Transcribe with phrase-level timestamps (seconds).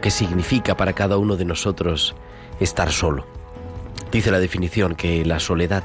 [0.00, 2.14] Es o qué significa para cada uno de nosotros
[2.58, 3.26] estar solo?
[4.10, 5.84] Dice la definición que la soledad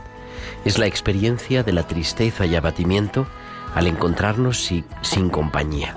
[0.64, 3.28] es la experiencia de la tristeza y abatimiento
[3.76, 5.96] al encontrarnos si- sin compañía.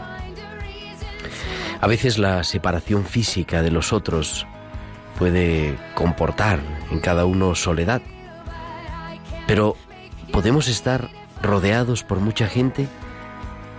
[1.80, 4.46] A veces la separación física de los otros
[5.18, 8.02] puede comportar en cada uno soledad,
[9.46, 9.76] pero
[10.32, 11.08] podemos estar
[11.40, 12.88] rodeados por mucha gente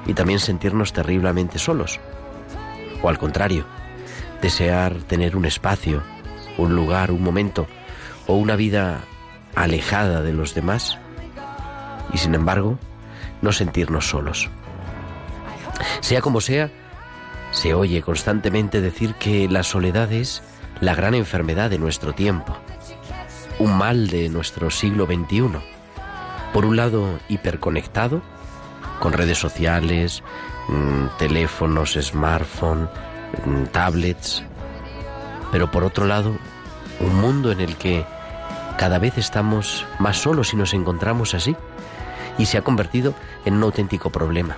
[0.08, 2.00] y también sentirnos terriblemente solos.
[3.02, 3.66] O al contrario,
[4.42, 6.04] desear tener un espacio,
[6.58, 7.68] un lugar, un momento
[8.28, 9.02] o una vida
[9.56, 10.98] alejada de los demás
[12.14, 12.78] y sin embargo
[13.42, 14.50] no sentirnos solos.
[16.02, 16.70] Sea como sea,
[17.52, 20.44] se oye constantemente decir que la soledad es
[20.82, 22.56] la gran enfermedad de nuestro tiempo,
[23.60, 25.60] un mal de nuestro siglo XXI.
[26.54, 28.22] Por un lado, hiperconectado,
[29.00, 30.24] con redes sociales,
[30.68, 32.90] mm, teléfonos, smartphone,
[33.72, 34.44] tablets,
[35.52, 36.38] pero por otro lado,
[37.00, 38.06] un mundo en el que
[38.78, 41.56] cada vez estamos más solos y nos encontramos así,
[42.38, 43.14] y se ha convertido
[43.46, 44.56] en un auténtico problema.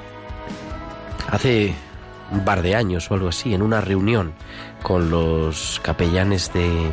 [1.30, 1.74] Hace
[2.32, 4.34] un par de años o algo así, en una reunión
[4.84, 6.92] con los capellanes de,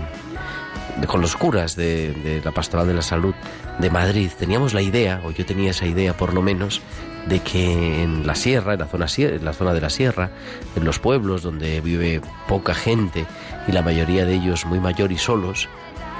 [1.06, 3.34] con los curas de, de la Pastoral de la Salud
[3.78, 6.80] de Madrid, teníamos la idea, o yo tenía esa idea por lo menos,
[7.28, 10.30] de que en la sierra, en la zona, en la zona de la sierra,
[10.76, 13.26] en los pueblos donde vive poca gente
[13.66, 15.68] y la mayoría de ellos muy mayor y solos,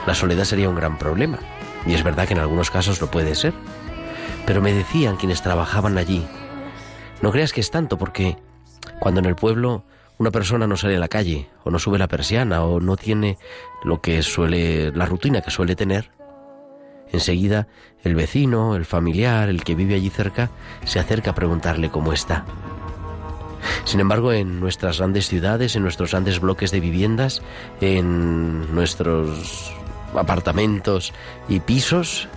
[0.06, 1.38] la soledad sería un gran problema.
[1.86, 3.54] Y es verdad que en algunos casos lo puede ser.
[4.46, 6.26] Pero me decían quienes trabajaban allí,
[7.20, 8.36] no creas que es tanto porque
[9.00, 9.84] cuando en el pueblo
[10.18, 13.38] una persona no sale a la calle o no sube la persiana o no tiene
[13.82, 16.10] lo que suele la rutina que suele tener,
[17.12, 17.66] enseguida
[18.04, 20.50] el vecino, el familiar, el que vive allí cerca
[20.84, 22.44] se acerca a preguntarle cómo está.
[23.84, 27.42] Sin embargo, en nuestras grandes ciudades, en nuestros grandes bloques de viviendas,
[27.80, 29.72] en nuestros
[30.14, 31.12] apartamentos
[31.48, 32.28] y pisos,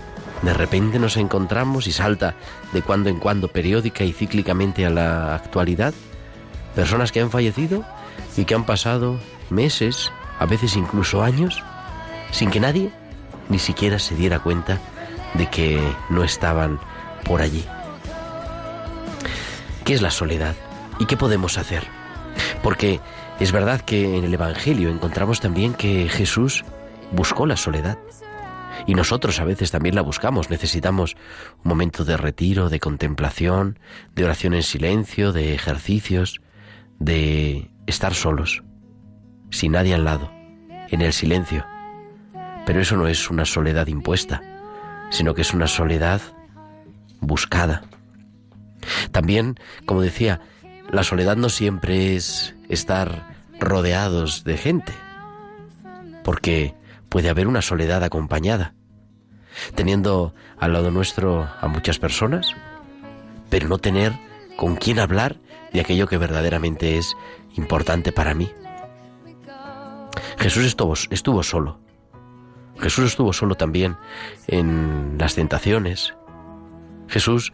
[0.42, 2.36] de repente nos encontramos y salta
[2.74, 5.94] de cuando en cuando periódica y cíclicamente a la actualidad
[6.76, 7.84] personas que han fallecido
[8.38, 11.62] y que han pasado meses, a veces incluso años,
[12.32, 12.92] sin que nadie
[13.52, 14.80] ni siquiera se diera cuenta
[15.34, 15.80] de que
[16.10, 16.80] no estaban
[17.26, 17.66] por allí.
[19.84, 20.56] ¿Qué es la soledad?
[21.00, 21.84] ¿Y qué podemos hacer?
[22.64, 23.00] Porque
[23.40, 26.64] es verdad que en el Evangelio encontramos también que Jesús
[27.12, 27.98] buscó la soledad.
[28.88, 30.50] Y nosotros a veces también la buscamos.
[30.50, 31.16] Necesitamos
[31.64, 33.80] un momento de retiro, de contemplación,
[34.16, 36.42] de oración en silencio, de ejercicios,
[37.00, 38.64] de estar solos,
[39.50, 40.32] sin nadie al lado,
[40.90, 41.66] en el silencio.
[42.66, 44.42] Pero eso no es una soledad impuesta,
[45.10, 46.22] sino que es una soledad
[47.20, 47.84] buscada.
[49.12, 50.42] También, como decía,
[50.90, 54.94] la soledad no siempre es estar rodeados de gente,
[56.24, 56.76] porque
[57.10, 58.74] puede haber una soledad acompañada,
[59.76, 62.56] teniendo al lado nuestro a muchas personas,
[63.50, 64.14] pero no tener
[64.56, 65.38] con quién hablar
[65.74, 67.16] de aquello que verdaderamente es
[67.56, 68.52] importante para mí.
[70.38, 71.80] Jesús estuvo, solo.
[72.80, 73.98] Jesús estuvo solo también
[74.48, 76.14] en las tentaciones.
[77.08, 77.54] Jesús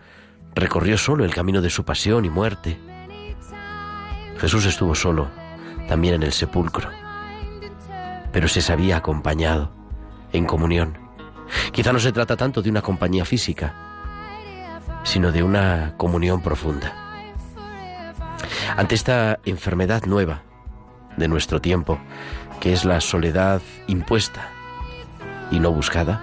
[0.56, 2.78] recorrió solo el camino de su pasión y muerte.
[4.38, 5.30] Jesús estuvo solo
[5.88, 6.90] también en el sepulcro,
[8.32, 9.72] pero se sabía acompañado,
[10.32, 10.98] en comunión.
[11.72, 13.74] Quizá no se trata tanto de una compañía física,
[15.04, 16.94] sino de una comunión profunda.
[18.76, 20.44] Ante esta enfermedad nueva
[21.16, 22.00] de nuestro tiempo,
[22.60, 24.52] que es la soledad impuesta
[25.52, 26.22] y no buscada,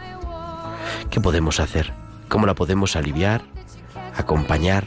[1.10, 1.92] ¿qué podemos hacer?
[2.28, 3.42] ¿Cómo la podemos aliviar,
[4.16, 4.84] acompañar?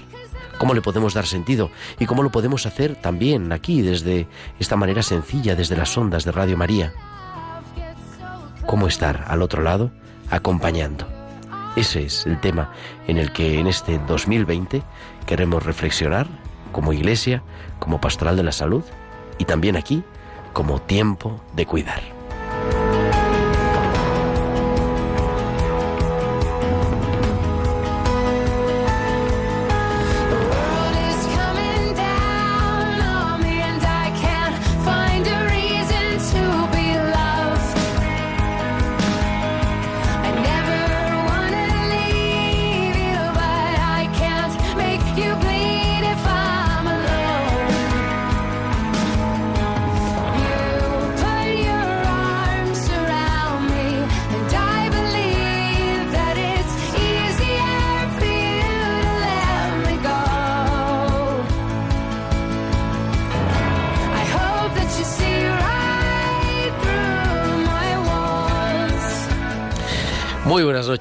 [0.58, 1.70] ¿Cómo le podemos dar sentido?
[2.00, 4.28] ¿Y cómo lo podemos hacer también aquí, desde
[4.60, 6.94] esta manera sencilla, desde las ondas de Radio María?
[8.66, 9.92] ¿Cómo estar al otro lado
[10.32, 11.08] acompañando?
[11.76, 12.72] Ese es el tema
[13.08, 14.82] en el que en este 2020
[15.28, 16.28] queremos reflexionar
[16.72, 17.44] como iglesia,
[17.78, 18.84] como pastoral de la salud
[19.38, 20.04] y también aquí
[20.54, 22.17] como tiempo de cuidar.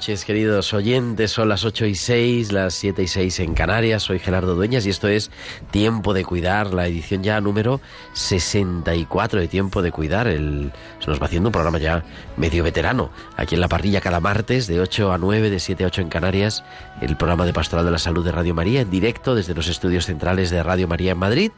[0.07, 1.31] Noches, queridos oyentes.
[1.31, 4.03] Son las 8 y 6, las 7 y 6 en Canarias.
[4.03, 5.31] Soy Gerardo Dueñas y esto es
[5.69, 7.81] Tiempo de Cuidar, la edición ya número
[8.13, 10.27] 64 de Tiempo de Cuidar.
[10.27, 12.05] El, se nos va haciendo un programa ya
[12.37, 13.09] medio veterano.
[13.35, 16.07] Aquí en la parrilla cada martes de 8 a 9, de 7 a 8 en
[16.07, 16.63] Canarias.
[17.01, 20.05] El programa de Pastoral de la Salud de Radio María en directo desde los estudios
[20.05, 21.51] centrales de Radio María en Madrid.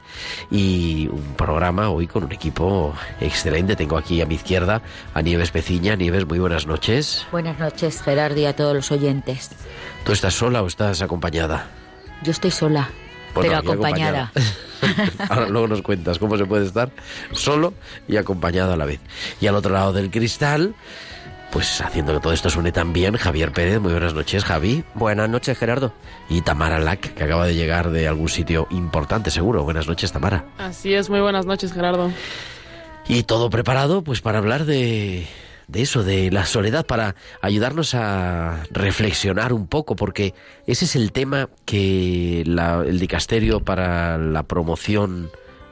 [0.49, 3.75] Y un programa hoy con un equipo excelente.
[3.75, 4.81] Tengo aquí a mi izquierda
[5.13, 5.95] a Nieves Peciña.
[5.95, 7.27] Nieves, muy buenas noches.
[7.31, 8.01] Buenas noches.
[8.01, 9.51] Gerardo, y a todos los oyentes.
[10.03, 11.67] ¿Tú estás sola o estás acompañada?
[12.23, 12.89] Yo estoy sola,
[13.33, 14.31] pero acompañada.
[15.29, 16.91] Ahora luego nos cuentas cómo se puede estar
[17.31, 17.73] solo
[18.07, 18.99] y acompañado a la vez.
[19.41, 20.73] Y al otro lado del cristal,
[21.51, 23.79] pues haciendo que todo esto suene tan bien, Javier Pérez.
[23.79, 24.83] Muy buenas noches, Javi.
[24.93, 25.93] Buenas noches, Gerardo.
[26.29, 29.63] Y Tamara Lack, que acaba de llegar de algún sitio importante, seguro.
[29.63, 30.45] Buenas noches, Tamara.
[30.57, 32.11] Así es, muy buenas noches, Gerardo.
[33.07, 35.27] Y todo preparado, pues para hablar de
[35.69, 40.33] de eso, de la soledad, para ayudarnos a reflexionar un poco, porque
[40.65, 45.29] ese es el tema que el dicasterio para la promoción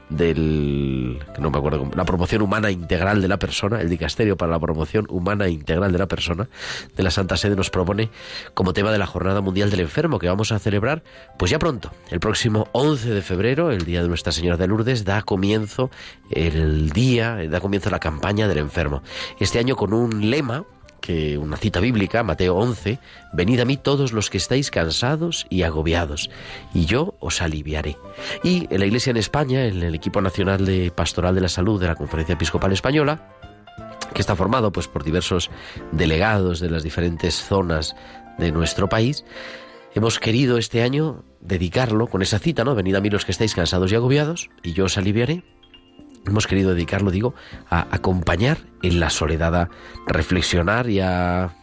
[0.09, 4.59] del no me acuerdo la promoción humana integral de la persona el dicasterio para la
[4.59, 6.47] promoción humana integral de la persona
[6.95, 8.09] de la Santa Sede nos propone
[8.53, 11.03] como tema de la jornada mundial del enfermo que vamos a celebrar
[11.37, 11.91] pues ya pronto.
[12.09, 15.91] El próximo 11 de febrero el día de Nuestra Señora de Lourdes da comienzo
[16.29, 19.01] el día da comienzo la campaña del enfermo.
[19.39, 20.65] Este año con un lema
[21.01, 22.99] que una cita bíblica, Mateo 11,
[23.33, 26.29] venid a mí todos los que estáis cansados y agobiados,
[26.73, 27.97] y yo os aliviaré.
[28.43, 31.79] Y en la Iglesia en España, en el equipo nacional de Pastoral de la Salud
[31.79, 33.33] de la Conferencia Episcopal Española,
[34.13, 35.49] que está formado pues por diversos
[35.91, 37.95] delegados de las diferentes zonas
[38.37, 39.25] de nuestro país,
[39.93, 42.75] hemos querido este año dedicarlo con esa cita, ¿no?
[42.75, 45.43] Venid a mí los que estáis cansados y agobiados, y yo os aliviaré
[46.29, 47.33] hemos querido dedicarlo, digo,
[47.69, 49.69] a acompañar en la soledad, a
[50.07, 51.53] reflexionar y a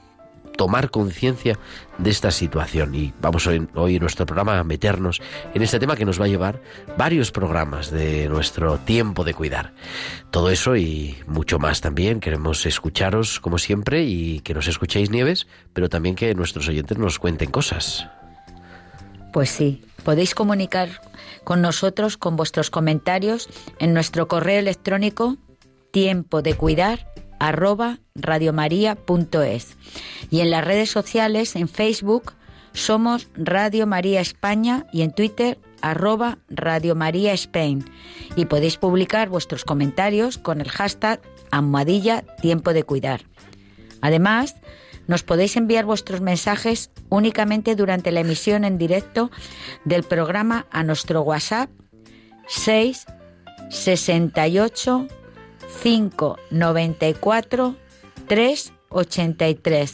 [0.56, 1.58] tomar conciencia
[1.98, 2.94] de esta situación.
[2.94, 5.20] Y vamos hoy, hoy, en nuestro programa a meternos
[5.54, 6.60] en este tema que nos va a llevar
[6.96, 9.72] varios programas de nuestro tiempo de cuidar.
[10.30, 12.20] Todo eso y mucho más también.
[12.20, 17.18] Queremos escucharos como siempre y que nos escuchéis nieves, pero también que nuestros oyentes nos
[17.18, 18.06] cuenten cosas.
[19.34, 21.00] Pues sí, podéis comunicar
[21.42, 23.48] con nosotros con vuestros comentarios
[23.80, 25.38] en nuestro correo electrónico
[25.90, 29.76] tiempo de cuidar arroba radiomaria.es
[30.30, 32.34] y en las redes sociales en Facebook
[32.74, 37.84] somos Radio María España y en Twitter arroba Radio María Spain
[38.36, 43.22] y podéis publicar vuestros comentarios con el hashtag almohadilla tiempo de cuidar.
[44.00, 44.54] Además,
[45.06, 49.30] nos podéis enviar vuestros mensajes únicamente durante la emisión en directo
[49.84, 51.70] del programa a nuestro WhatsApp
[52.46, 53.06] 6
[53.70, 55.08] 68
[55.82, 57.76] 5 94
[58.26, 59.92] 3 83.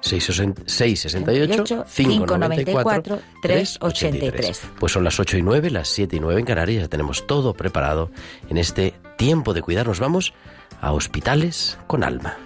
[0.00, 4.62] 668 594 383.
[4.78, 6.82] Pues son las 8 y 9, las 7 y 9 en Canarias.
[6.84, 8.10] Ya tenemos todo preparado
[8.48, 10.00] en este tiempo de cuidarnos.
[10.00, 10.32] Vamos
[10.80, 12.38] a hospitales con alma.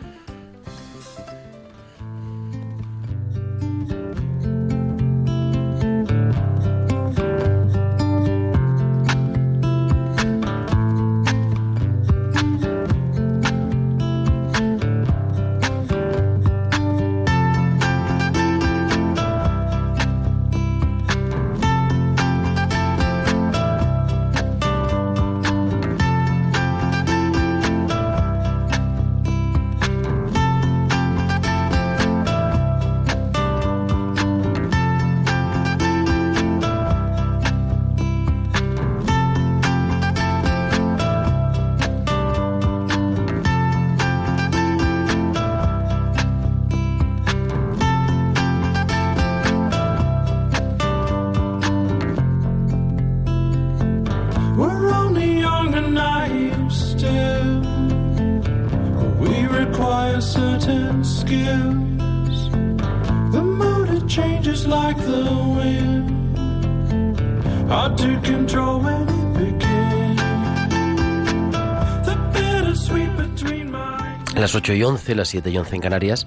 [74.45, 76.27] Las 8 y 11, las 7 y 11 en Canarias.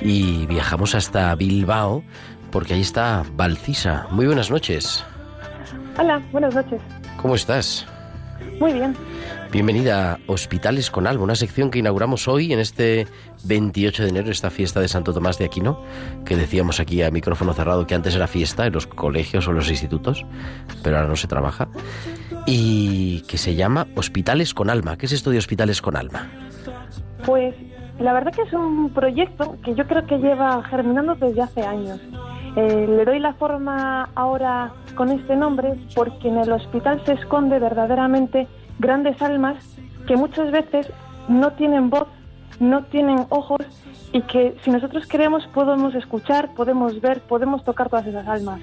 [0.00, 2.02] Y viajamos hasta Bilbao
[2.50, 4.06] porque ahí está Valcisa.
[4.10, 5.04] Muy buenas noches.
[5.98, 6.80] Hola, buenas noches.
[7.20, 7.84] ¿Cómo estás?
[8.58, 8.96] Muy bien.
[9.52, 13.06] Bienvenida a Hospitales con Alma, una sección que inauguramos hoy en este
[13.44, 15.84] 28 de enero, esta fiesta de Santo Tomás de Aquino,
[16.24, 19.68] que decíamos aquí a micrófono cerrado que antes era fiesta en los colegios o los
[19.68, 20.24] institutos,
[20.82, 21.68] pero ahora no se trabaja,
[22.46, 24.96] y que se llama Hospitales con Alma.
[24.96, 26.47] ¿Qué es esto de Hospitales con Alma?
[27.24, 27.54] Pues
[27.98, 32.00] la verdad que es un proyecto que yo creo que lleva germinando desde hace años.
[32.56, 37.58] Eh, le doy la forma ahora con este nombre porque en el hospital se esconde
[37.58, 38.48] verdaderamente
[38.78, 39.56] grandes almas
[40.06, 40.90] que muchas veces
[41.28, 42.08] no tienen voz,
[42.58, 43.60] no tienen ojos
[44.12, 48.60] y que si nosotros queremos podemos escuchar, podemos ver, podemos tocar todas esas almas.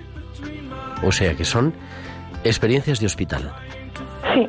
[1.04, 1.74] O sea, que son
[2.44, 3.52] experiencias de hospital
[4.34, 4.48] Sí,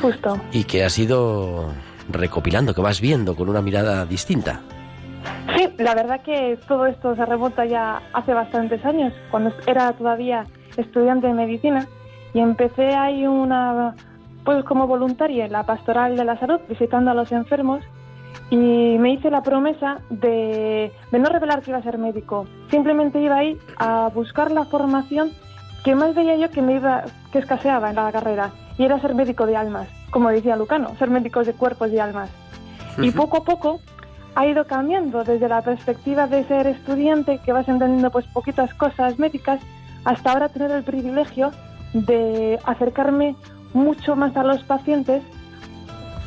[0.00, 0.38] justo.
[0.52, 1.66] y que has ido
[2.08, 4.60] recopilando, que vas viendo con una mirada distinta.
[5.56, 10.44] Sí, la verdad que todo esto se remonta ya hace bastantes años, cuando era todavía
[10.76, 11.86] estudiante de medicina
[12.34, 13.94] y empecé ahí una,
[14.44, 17.82] pues como voluntaria en la pastoral de la salud, visitando a los enfermos
[18.50, 18.56] y
[18.98, 22.46] me hice la promesa de, no revelar que iba a ser médico.
[22.70, 25.30] Simplemente iba ahí a buscar la formación
[25.84, 29.14] que más veía yo que me iba, que escaseaba en la carrera y era ser
[29.14, 32.30] médico de almas, como decía Lucano, ser médicos de cuerpos y almas.
[32.98, 33.80] Y poco a poco
[34.34, 39.18] ha ido cambiando desde la perspectiva de ser estudiante, que vas entendiendo pues poquitas cosas
[39.18, 39.60] médicas,
[40.04, 41.52] hasta ahora tener el privilegio
[41.92, 43.34] de acercarme
[43.72, 45.22] mucho más a los pacientes,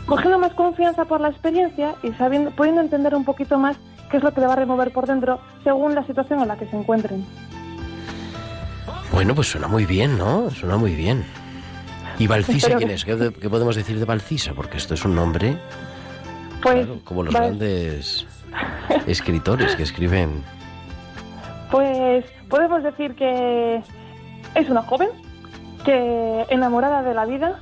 [0.05, 3.77] cogiendo más confianza por la experiencia y sabiendo, pudiendo entender un poquito más
[4.09, 6.57] qué es lo que le va a remover por dentro según la situación en la
[6.57, 7.25] que se encuentren.
[9.11, 10.49] Bueno, pues suena muy bien, ¿no?
[10.49, 11.25] Suena muy bien.
[12.19, 13.05] ¿Y Valcisa Espero quién es?
[13.05, 14.53] ¿Qué, qué podemos decir de Valcisa?
[14.53, 15.55] Porque esto es un nombre,
[16.61, 18.27] Pues, claro, como los Val- grandes
[19.07, 20.43] escritores que escriben.
[21.71, 23.81] Pues podemos decir que
[24.55, 25.09] es una joven
[25.85, 27.59] que enamorada de la vida,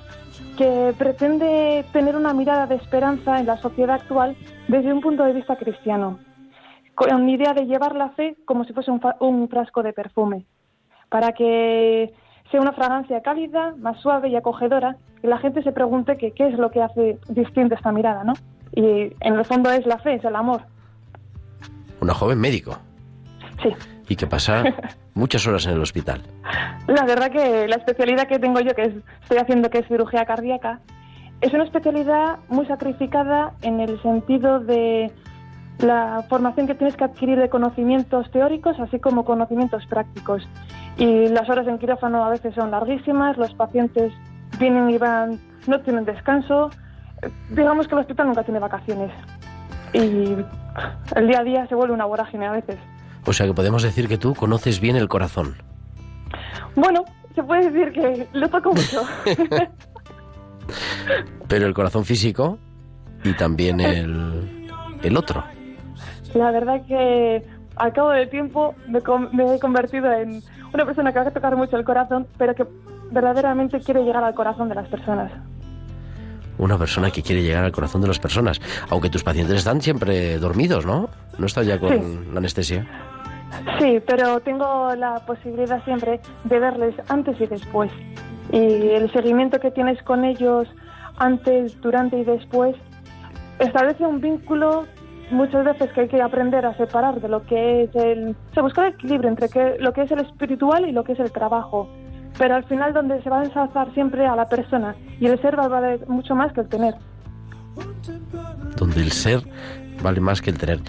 [0.57, 4.35] que pretende tener una mirada de esperanza en la sociedad actual
[4.67, 6.17] desde un punto de vista cristiano,
[6.95, 9.93] con la idea de llevar la fe como si fuese un, fa- un frasco de
[9.93, 10.45] perfume,
[11.09, 12.11] para que
[12.51, 16.47] sea una fragancia cálida, más suave y acogedora, y la gente se pregunte que qué
[16.47, 18.33] es lo que hace distinta esta mirada, ¿no?
[18.73, 20.61] Y en el fondo es la fe, es el amor.
[22.01, 22.77] Una joven médico
[23.63, 23.69] Sí.
[24.07, 24.63] y que pasa
[25.15, 26.21] muchas horas en el hospital.
[26.87, 30.25] La verdad que la especialidad que tengo yo, que es- estoy haciendo, que es cirugía
[30.25, 30.79] cardíaca,
[31.41, 35.11] es una especialidad muy sacrificada en el sentido de
[35.79, 40.47] la formación que tienes que adquirir de conocimientos teóricos, así como conocimientos prácticos.
[40.97, 44.11] Y las horas en quirófano a veces son larguísimas, los pacientes
[44.59, 46.71] vienen y van, no tienen descanso.
[47.49, 49.11] Digamos que el hospital nunca tiene vacaciones.
[49.93, 50.35] Y
[51.15, 52.77] el día a día se vuelve una vorágine a veces.
[53.25, 55.55] O sea que podemos decir que tú conoces bien el corazón.
[56.75, 57.03] Bueno,
[57.35, 59.03] se puede decir que lo toco mucho.
[61.47, 62.57] Pero el corazón físico
[63.23, 64.69] y también el,
[65.03, 65.43] el otro.
[66.37, 67.43] La verdad que
[67.75, 68.99] al cabo del tiempo me,
[69.33, 70.41] me he convertido en
[70.73, 72.65] una persona que va a tocar mucho el corazón, pero que
[73.11, 75.31] verdaderamente quiere llegar al corazón de las personas.
[76.57, 78.59] Una persona que quiere llegar al corazón de las personas.
[78.89, 81.09] Aunque tus pacientes están siempre dormidos, ¿no?
[81.37, 82.19] No están ya con Sí.
[82.31, 82.85] la anestesia.
[83.79, 87.91] Sí, pero tengo la posibilidad siempre de verles antes y después.
[88.51, 90.67] Y el seguimiento que tienes con ellos
[91.17, 92.75] antes, durante y después
[93.59, 94.85] establece un vínculo
[95.31, 98.35] muchas veces que hay que aprender a separar de lo que es el...
[98.53, 101.19] Se buscar el equilibrio entre que, lo que es el espiritual y lo que es
[101.19, 101.89] el trabajo.
[102.37, 105.57] Pero al final donde se va a ensalzar siempre a la persona y el ser
[105.57, 106.95] va a valer mucho más que el tener.
[108.77, 109.41] donde el ser
[110.01, 110.79] vale más que el tener.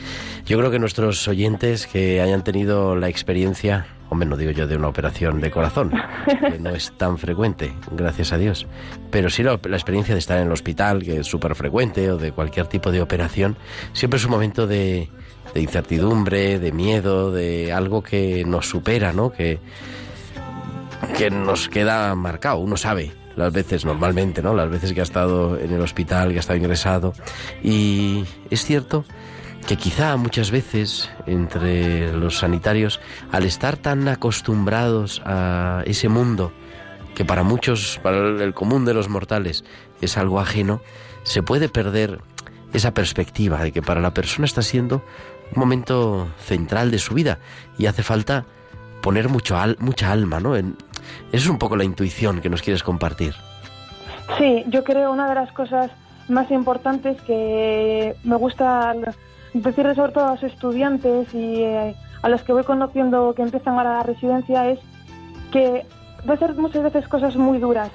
[0.45, 4.77] Yo creo que nuestros oyentes que hayan tenido la experiencia, hombre, no digo yo de
[4.77, 5.93] una operación de corazón,
[6.27, 8.67] que no es tan frecuente, gracias a Dios,
[9.11, 12.17] pero sí la, la experiencia de estar en el hospital, que es súper frecuente, o
[12.17, 13.57] de cualquier tipo de operación,
[13.93, 15.09] siempre es un momento de,
[15.55, 19.33] de incertidumbre, de miedo, de algo que nos supera, ¿no?
[19.33, 19.59] Que,
[21.17, 24.53] que nos queda marcado, uno sabe las veces normalmente, ¿no?
[24.53, 27.13] Las veces que ha estado en el hospital, que ha estado ingresado.
[27.63, 29.05] Y es cierto
[29.69, 36.53] que quizá muchas veces entre los sanitarios, al estar tan acostumbrados a ese mundo,
[37.15, 39.65] que para muchos, para el común de los mortales,
[40.01, 40.81] es algo ajeno,
[41.23, 42.23] se puede perder
[42.73, 45.05] esa perspectiva de que para la persona está siendo
[45.55, 47.39] un momento central de su vida
[47.77, 48.47] y hace falta
[49.03, 50.57] poner mucho al, mucha alma, ¿no?
[51.31, 53.35] Es un poco la intuición que nos quieres compartir.
[54.39, 55.91] Sí, yo creo una de las cosas
[56.29, 58.95] más importantes que me gusta
[59.55, 63.77] decirle sobre todo a los estudiantes y eh, a los que voy conociendo que empiezan
[63.77, 64.79] ahora la residencia es
[65.51, 65.87] que
[66.29, 67.91] va a ser muchas veces cosas muy duras,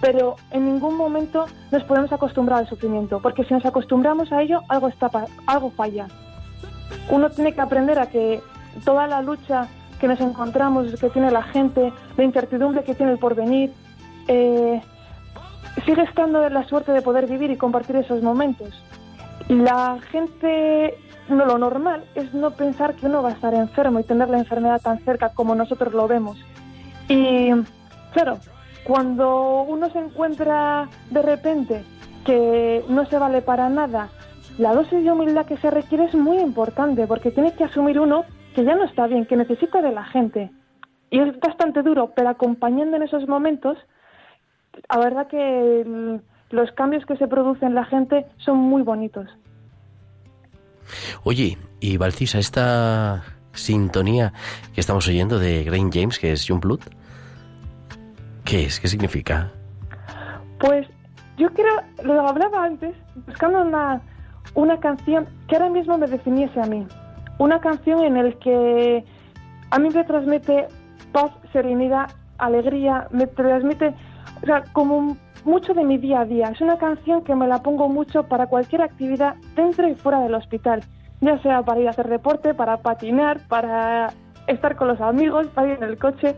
[0.00, 4.60] pero en ningún momento nos podemos acostumbrar al sufrimiento, porque si nos acostumbramos a ello,
[4.68, 5.10] algo, está,
[5.46, 6.06] algo falla.
[7.10, 8.40] Uno tiene que aprender a que
[8.84, 9.68] toda la lucha
[10.00, 13.72] que nos encontramos, que tiene la gente, la incertidumbre que tiene el porvenir,
[14.28, 14.82] eh,
[15.84, 18.68] sigue estando la suerte de poder vivir y compartir esos momentos.
[19.48, 20.96] La gente,
[21.28, 24.38] no lo normal es no pensar que uno va a estar enfermo y tener la
[24.38, 26.38] enfermedad tan cerca como nosotros lo vemos.
[27.08, 27.50] Y
[28.12, 28.38] claro,
[28.84, 31.84] cuando uno se encuentra de repente
[32.24, 34.08] que no se vale para nada,
[34.58, 38.24] la dosis de humildad que se requiere es muy importante porque tiene que asumir uno
[38.54, 40.50] que ya no está bien, que necesita de la gente.
[41.10, 43.76] Y es bastante duro, pero acompañando en esos momentos,
[44.88, 46.20] la verdad que
[46.54, 49.26] los cambios que se producen en la gente son muy bonitos.
[51.24, 54.32] Oye, y Valcisa, esta sintonía
[54.74, 56.80] que estamos oyendo de Grain James, que es Blood,
[58.44, 58.80] ¿qué es?
[58.80, 59.50] ¿Qué significa?
[60.60, 60.86] Pues
[61.36, 62.94] yo creo, lo hablaba antes,
[63.26, 64.00] buscando una,
[64.54, 66.86] una canción que ahora mismo me definiese a mí.
[67.38, 69.04] Una canción en el que
[69.70, 70.68] a mí me transmite
[71.12, 73.94] paz, serenidad, alegría, me transmite,
[74.42, 76.48] o sea, como mucho de mi día a día.
[76.48, 80.34] Es una canción que me la pongo mucho para cualquier actividad dentro y fuera del
[80.34, 80.82] hospital,
[81.20, 84.12] ya sea para ir a hacer deporte, para patinar, para
[84.46, 86.34] estar con los amigos, para ir en el coche.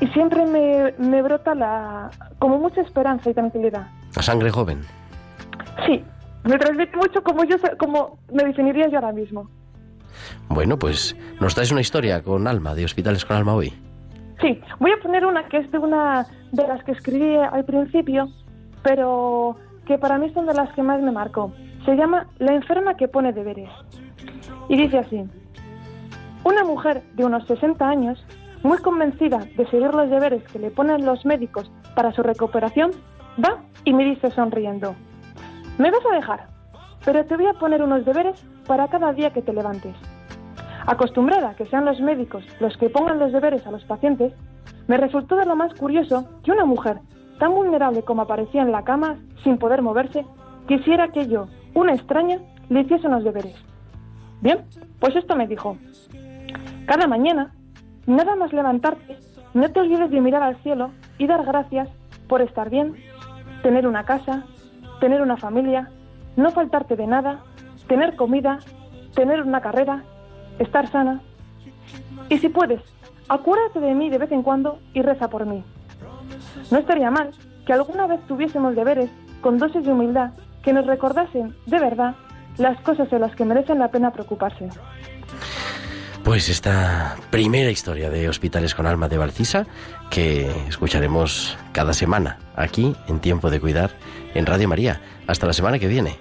[0.00, 3.86] Y siempre me, me brota la, como mucha esperanza y tranquilidad.
[4.16, 4.80] La sangre joven.
[5.86, 6.04] Sí,
[6.44, 9.48] me transmite mucho como yo, como me definiría yo ahora mismo.
[10.48, 13.72] Bueno, pues nos traes una historia con alma, de Hospitales con Alma hoy.
[14.42, 18.28] Sí, voy a poner una que es de una de las que escribí al principio,
[18.82, 21.52] pero que para mí son de las que más me marcó.
[21.84, 23.70] Se llama La enferma que pone deberes.
[24.68, 25.22] Y dice así,
[26.42, 28.26] una mujer de unos 60 años,
[28.64, 32.90] muy convencida de seguir los deberes que le ponen los médicos para su recuperación,
[33.42, 34.96] va y me dice sonriendo,
[35.78, 36.46] me vas a dejar,
[37.04, 39.94] pero te voy a poner unos deberes para cada día que te levantes.
[40.86, 44.32] Acostumbrada a que sean los médicos los que pongan los deberes a los pacientes,
[44.88, 46.98] me resultó de lo más curioso que una mujer
[47.38, 50.24] tan vulnerable como aparecía en la cama, sin poder moverse,
[50.68, 53.56] quisiera que yo, una extraña, le hiciese unos deberes.
[54.40, 54.64] Bien,
[55.00, 55.76] pues esto me dijo.
[56.86, 57.52] Cada mañana,
[58.06, 59.18] nada más levantarte,
[59.54, 61.88] no te olvides de mirar al cielo y dar gracias
[62.28, 62.94] por estar bien,
[63.62, 64.44] tener una casa,
[65.00, 65.90] tener una familia,
[66.36, 67.40] no faltarte de nada,
[67.88, 68.58] tener comida,
[69.14, 70.04] tener una carrera,
[70.62, 71.20] estar sana.
[72.28, 72.80] Y si puedes,
[73.28, 75.62] acuérdate de mí de vez en cuando y reza por mí.
[76.70, 77.30] No estaría mal
[77.66, 80.30] que alguna vez tuviésemos deberes con dosis de humildad
[80.62, 82.14] que nos recordasen de verdad
[82.58, 84.68] las cosas en las que merecen la pena preocuparse.
[86.24, 89.66] Pues esta primera historia de Hospitales con Alma de Valcisa,
[90.08, 93.90] que escucharemos cada semana aquí en Tiempo de Cuidar
[94.34, 95.00] en Radio María.
[95.26, 96.16] Hasta la semana que viene.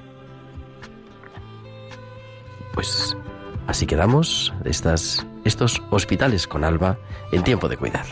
[2.74, 3.16] Pues
[3.72, 6.98] así quedamos de estas, estos Hospitales con Alma
[7.32, 8.06] en Tiempo de Cuidar.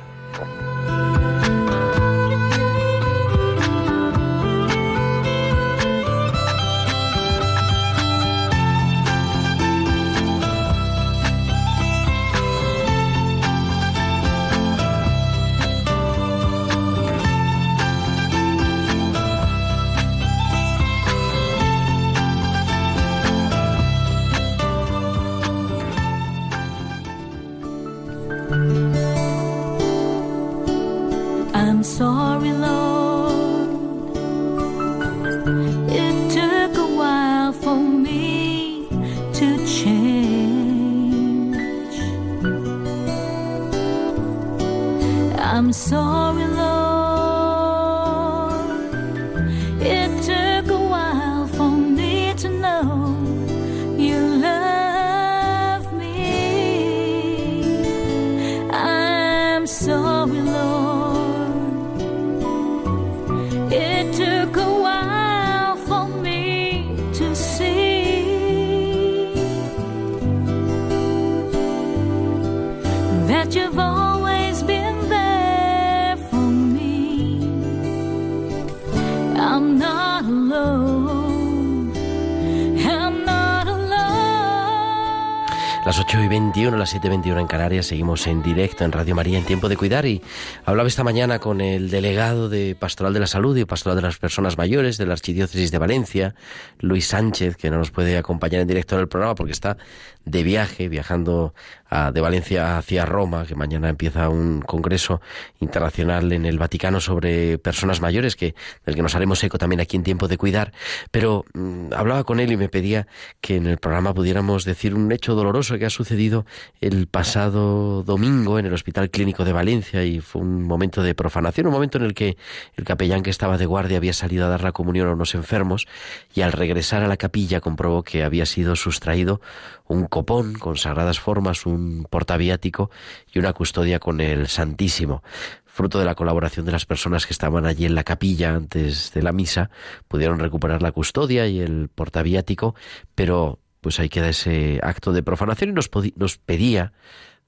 [86.89, 89.77] Las 7 y 21 en Canarias, seguimos en directo en Radio María en Tiempo de
[89.77, 90.07] Cuidar.
[90.07, 90.23] Y
[90.65, 94.17] hablaba esta mañana con el delegado de Pastoral de la Salud y Pastoral de las
[94.17, 96.33] Personas Mayores de la Archidiócesis de Valencia,
[96.79, 99.77] Luis Sánchez, que no nos puede acompañar en directo en el programa porque está
[100.25, 101.53] de viaje, viajando
[101.89, 105.21] a, de Valencia hacia Roma, que mañana empieza un congreso
[105.59, 108.53] internacional en el Vaticano sobre personas mayores, que
[108.85, 110.71] del que nos haremos eco también aquí en Tiempo de Cuidar.
[111.11, 113.07] Pero mm, hablaba con él y me pedía
[113.41, 116.45] que en el programa pudiéramos decir un hecho doloroso que ha sucedido
[116.79, 121.67] el pasado domingo en el Hospital Clínico de Valencia y fue un momento de profanación,
[121.67, 122.37] un momento en el que
[122.75, 125.87] el capellán que estaba de guardia había salido a dar la comunión a unos enfermos
[126.33, 129.41] y al regresar a la capilla comprobó que había sido sustraído
[129.87, 132.91] un copón con sagradas formas, un portaviático
[133.33, 135.23] y una custodia con el Santísimo.
[135.65, 139.23] Fruto de la colaboración de las personas que estaban allí en la capilla antes de
[139.23, 139.71] la misa,
[140.07, 142.75] pudieron recuperar la custodia y el portaviático,
[143.15, 146.93] pero pues ahí queda ese acto de profanación y nos, nos pedía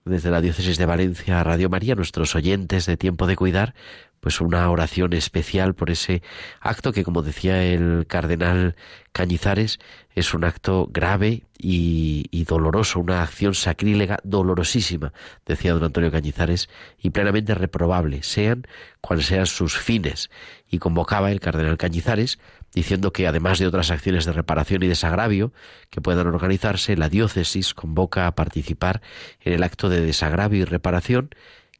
[0.03, 3.75] desde la diócesis de Valencia a Radio María, nuestros oyentes de tiempo de cuidar,
[4.21, 6.21] pues una oración especial por ese
[6.61, 8.75] acto que, como decía el cardenal
[9.11, 9.79] Cañizares,
[10.15, 15.11] es un acto grave y, y, doloroso, una acción sacrílega dolorosísima,
[15.45, 18.67] decía don Antonio Cañizares, y plenamente reprobable, sean
[19.01, 20.29] cuales sean sus fines.
[20.69, 22.39] Y convocaba el cardenal Cañizares
[22.73, 25.51] diciendo que además de otras acciones de reparación y desagravio
[25.89, 29.01] que puedan organizarse, la diócesis convoca a participar
[29.41, 31.31] en el acto de desagravio y reparación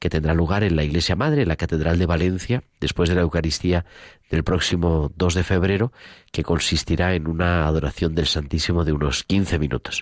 [0.01, 3.21] que tendrá lugar en la Iglesia Madre, en la Catedral de Valencia, después de la
[3.21, 3.85] Eucaristía
[4.31, 5.93] del próximo 2 de febrero,
[6.31, 10.01] que consistirá en una adoración del Santísimo de unos 15 minutos.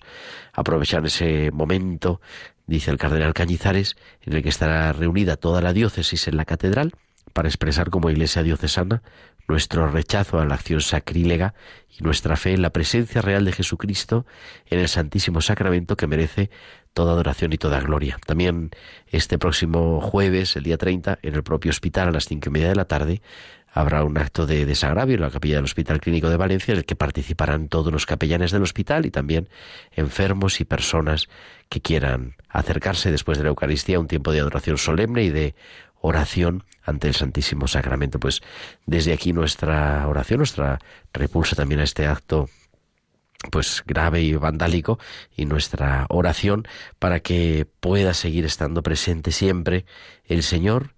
[0.53, 2.21] Aprovechar ese momento,
[2.65, 6.93] dice el cardenal Cañizares, en el que estará reunida toda la diócesis en la catedral,
[7.33, 9.03] para expresar como Iglesia diocesana
[9.49, 11.55] nuestro rechazo a la acción sacrílega
[11.89, 14.25] y nuestra fe en la presencia real de Jesucristo
[14.67, 16.51] en el Santísimo Sacramento que merece
[16.93, 18.17] toda adoración y toda gloria.
[18.25, 18.69] También
[19.07, 22.69] este próximo jueves, el día 30, en el propio hospital a las cinco y media
[22.69, 23.21] de la tarde,
[23.71, 26.85] habrá un acto de desagravio en la capilla del Hospital Clínico de Valencia en el
[26.85, 29.49] que participarán todos los capellanes del hospital y también
[29.91, 31.27] enfermos y personas
[31.69, 35.55] que quieran acercarse después de la Eucaristía a un tiempo de adoración solemne y de
[36.01, 38.19] oración ante el Santísimo Sacramento.
[38.19, 38.41] Pues
[38.85, 40.79] desde aquí nuestra oración, nuestra
[41.13, 42.49] repulsa también a este acto
[43.51, 44.99] pues grave y vandálico
[45.35, 46.67] y nuestra oración
[46.99, 49.85] para que pueda seguir estando presente siempre
[50.25, 50.93] el Señor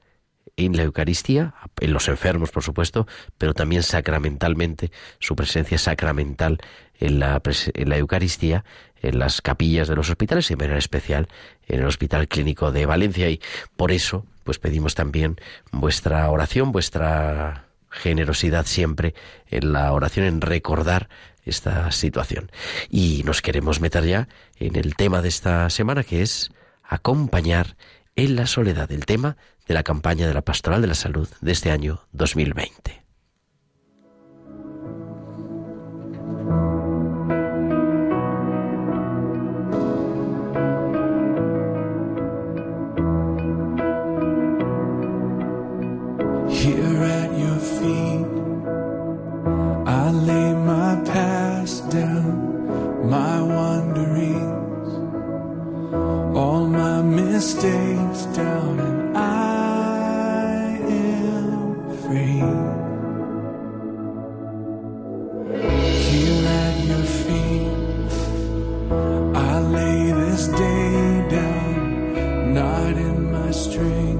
[0.58, 6.60] en la Eucaristía, en los enfermos, por supuesto, pero también sacramentalmente, su presencia sacramental
[7.00, 7.42] en la,
[7.74, 8.66] en la Eucaristía,
[9.02, 11.28] en las capillas de los hospitales y en especial
[11.68, 13.30] en el Hospital Clínico de Valencia.
[13.30, 13.40] Y
[13.76, 15.38] por eso, pues pedimos también
[15.72, 19.14] vuestra oración, vuestra generosidad siempre
[19.48, 21.10] en la oración, en recordar
[21.46, 22.52] esta situación.
[22.90, 24.28] Y nos queremos meter ya
[24.58, 26.52] en el tema de esta semana, que es
[26.84, 27.76] acompañar
[28.16, 31.52] en la soledad, el tema de la campaña de la Pastoral de la Salud de
[31.52, 33.11] este año 2020.
[57.42, 62.44] Mistakes down, and I am free.
[66.06, 68.12] Here at your feet,
[69.34, 74.11] I lay this day down, not in my strength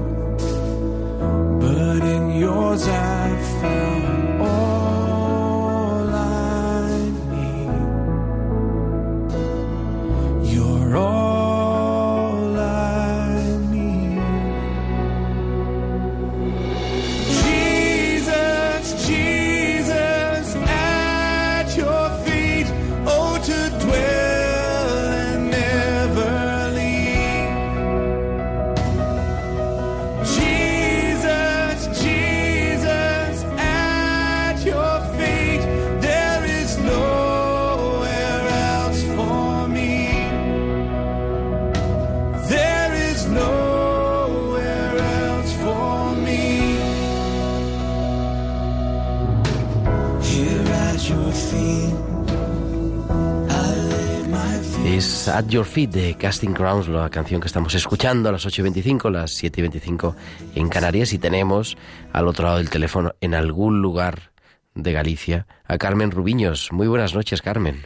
[55.52, 59.10] Your Feet de Casting Crowns, la canción que estamos escuchando a las 8 y 25,
[59.10, 60.16] las 7 y 25
[60.54, 61.12] en Canarias.
[61.12, 61.76] Y tenemos
[62.14, 64.30] al otro lado del teléfono, en algún lugar
[64.74, 66.72] de Galicia, a Carmen Rubiños.
[66.72, 67.82] Muy buenas noches, Carmen.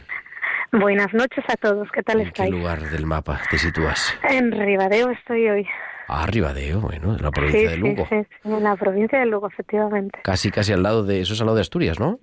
[0.71, 2.51] Buenas noches a todos, ¿qué tal ¿En qué estáis?
[2.51, 4.13] lugar del mapa te sitúas?
[4.23, 5.67] En Ribadeo estoy hoy.
[6.07, 8.07] Ah, Ribadeo, bueno, en la provincia sí, de Lugo.
[8.09, 10.19] sí, sí, en la provincia de Lugo, efectivamente.
[10.23, 11.19] Casi, casi al lado de...
[11.19, 12.17] Eso es al lado de Asturias, ¿no?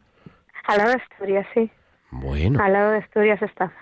[0.67, 1.71] Al lado de Asturias, sí.
[2.11, 3.75] Bueno, Al lado de Asturias estamos.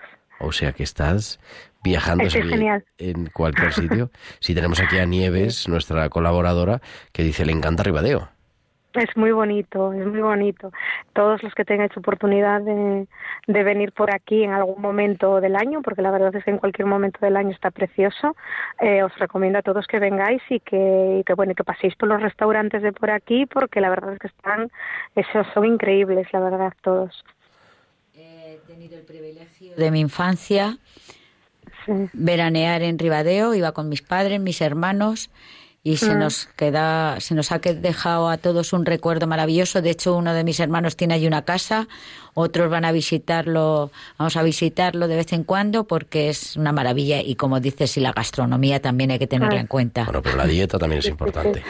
[0.43, 1.39] O sea que estás
[1.83, 2.85] viajando Estoy en- genial.
[2.97, 4.09] en cualquier sitio.
[4.39, 8.29] Si tenemos aquí a Nieves, nuestra colaboradora, que dice, le encanta Ribadeo.
[8.93, 10.71] Es muy bonito, es muy bonito.
[11.13, 13.07] Todos los que tengáis oportunidad de,
[13.47, 16.59] de venir por aquí en algún momento del año, porque la verdad es que en
[16.59, 18.35] cualquier momento del año está precioso,
[18.79, 22.07] eh, os recomiendo a todos que vengáis y que, y que bueno, que paséis por
[22.07, 24.69] los restaurantes de por aquí, porque la verdad es que están,
[25.15, 27.25] esos son increíbles, la verdad, todos.
[28.73, 30.79] He tenido el privilegio de mi infancia
[31.85, 31.91] Sí.
[32.13, 35.29] veranear en Ribadeo, iba con mis padres, mis hermanos
[35.83, 36.19] y se Mm.
[36.19, 39.81] nos queda, se nos ha dejado a todos un recuerdo maravilloso.
[39.81, 41.87] De hecho, uno de mis hermanos tiene allí una casa,
[42.33, 47.21] otros van a visitarlo, vamos a visitarlo de vez en cuando porque es una maravilla
[47.21, 49.61] y como dices, y la gastronomía también hay que tenerla Ah.
[49.61, 50.05] en cuenta.
[50.05, 51.61] Bueno, pero la dieta también es importante.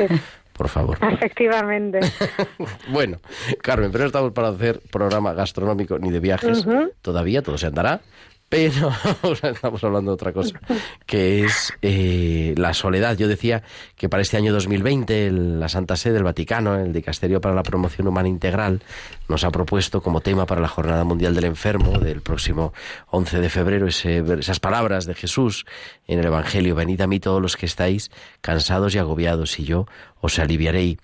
[0.53, 0.97] Por favor.
[1.11, 1.99] Efectivamente.
[2.89, 3.17] Bueno,
[3.61, 6.65] Carmen, pero no estamos para hacer programa gastronómico ni de viajes.
[7.01, 8.01] Todavía todo se andará.
[8.49, 8.91] Pero
[9.41, 10.59] estamos hablando de otra cosa,
[11.07, 13.17] que es eh, la soledad.
[13.17, 13.63] Yo decía
[13.95, 17.63] que para este año 2020 el- la Santa Sede del Vaticano, el Dicasterio para la
[17.63, 18.83] Promoción Humana Integral,
[19.27, 22.73] nos ha propuesto como tema para la Jornada Mundial del Enfermo del próximo
[23.09, 25.65] 11 de febrero ese- esas palabras de Jesús
[26.07, 26.75] en el Evangelio.
[26.75, 28.11] Venid a mí todos los que estáis
[28.41, 29.85] cansados y agobiados y yo
[30.21, 30.97] os aliviaré.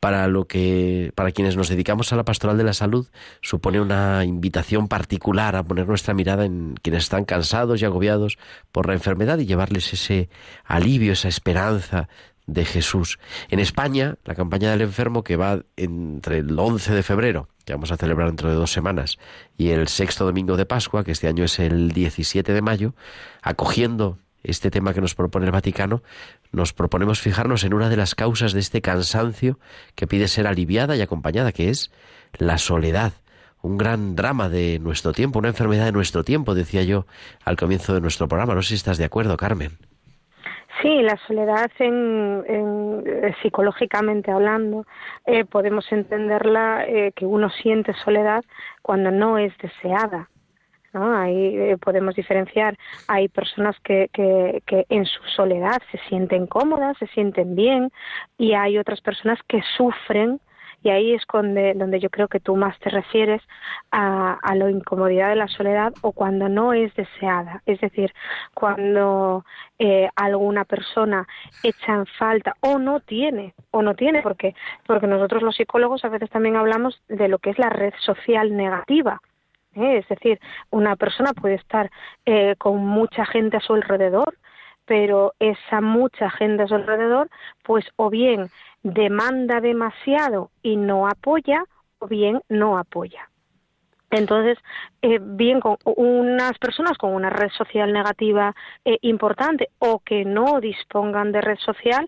[0.00, 3.08] Para lo que, para quienes nos dedicamos a la pastoral de la salud,
[3.40, 8.38] supone una invitación particular a poner nuestra mirada en quienes están cansados y agobiados
[8.72, 10.28] por la enfermedad y llevarles ese
[10.64, 12.08] alivio, esa esperanza
[12.46, 13.18] de Jesús.
[13.50, 17.92] En España, la campaña del enfermo que va entre el 11 de febrero, que vamos
[17.92, 19.18] a celebrar dentro de dos semanas,
[19.56, 22.94] y el sexto domingo de Pascua, que este año es el 17 de mayo,
[23.42, 26.02] acogiendo este tema que nos propone el Vaticano,
[26.50, 29.58] nos proponemos fijarnos en una de las causas de este cansancio
[29.94, 31.90] que pide ser aliviada y acompañada, que es
[32.38, 33.12] la soledad.
[33.62, 37.06] Un gran drama de nuestro tiempo, una enfermedad de nuestro tiempo, decía yo
[37.44, 38.54] al comienzo de nuestro programa.
[38.54, 39.78] No sé si estás de acuerdo, Carmen.
[40.82, 44.84] Sí, la soledad en, eh, psicológicamente hablando,
[45.26, 48.42] eh, podemos entenderla eh, que uno siente soledad
[48.82, 50.28] cuando no es deseada.
[50.92, 51.16] ¿No?
[51.16, 52.76] Ahí eh, podemos diferenciar.
[53.08, 57.90] Hay personas que, que, que en su soledad se sienten cómodas, se sienten bien,
[58.38, 60.40] y hay otras personas que sufren
[60.82, 63.40] y ahí es donde, donde yo creo que tú más te refieres
[63.90, 67.62] a, a la incomodidad de la soledad o cuando no es deseada.
[67.66, 68.12] Es decir,
[68.54, 69.44] cuando
[69.78, 71.26] eh, alguna persona
[71.62, 74.54] echa en falta o no tiene, o no tiene, porque,
[74.86, 78.56] porque nosotros los psicólogos a veces también hablamos de lo que es la red social
[78.56, 79.20] negativa.
[79.74, 79.98] ¿Eh?
[79.98, 81.90] Es decir, una persona puede estar
[82.24, 84.38] eh, con mucha gente a su alrededor,
[84.84, 87.30] pero esa mucha gente a su alrededor,
[87.62, 88.50] pues o bien
[88.82, 91.64] demanda demasiado y no apoya,
[91.98, 93.28] o bien no apoya.
[94.10, 94.58] Entonces,
[95.00, 98.54] eh, bien con unas personas con una red social negativa
[98.84, 102.06] eh, importante o que no dispongan de red social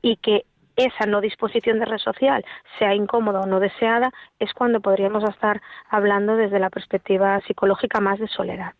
[0.00, 0.46] y que
[0.78, 2.44] esa no disposición de red social
[2.78, 5.60] sea incómoda o no deseada, es cuando podríamos estar
[5.90, 8.72] hablando desde la perspectiva psicológica más de soledad.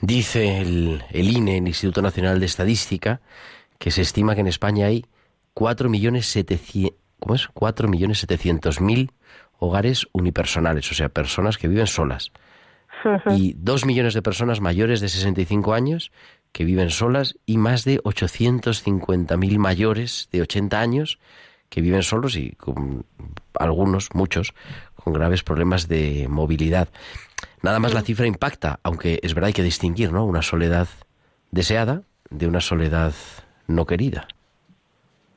[0.00, 3.20] Dice el, el INE, el Instituto Nacional de Estadística,
[3.78, 5.04] que se estima que en España hay
[5.54, 7.48] 4.700.000 ¿cómo es?
[7.50, 9.10] 4.700.000
[9.58, 12.32] hogares unipersonales, o sea, personas que viven solas.
[13.30, 16.10] Y 2 millones de personas mayores de 65 años
[16.52, 21.18] que viven solas y más de 850.000 mayores de 80 años
[21.68, 23.04] que viven solos y con
[23.54, 24.54] algunos, muchos,
[24.96, 26.88] con graves problemas de movilidad.
[27.62, 30.24] Nada más la cifra impacta, aunque es verdad hay que distinguir, ¿no?
[30.24, 30.88] Una soledad
[31.50, 33.14] deseada de una soledad
[33.66, 34.28] no querida.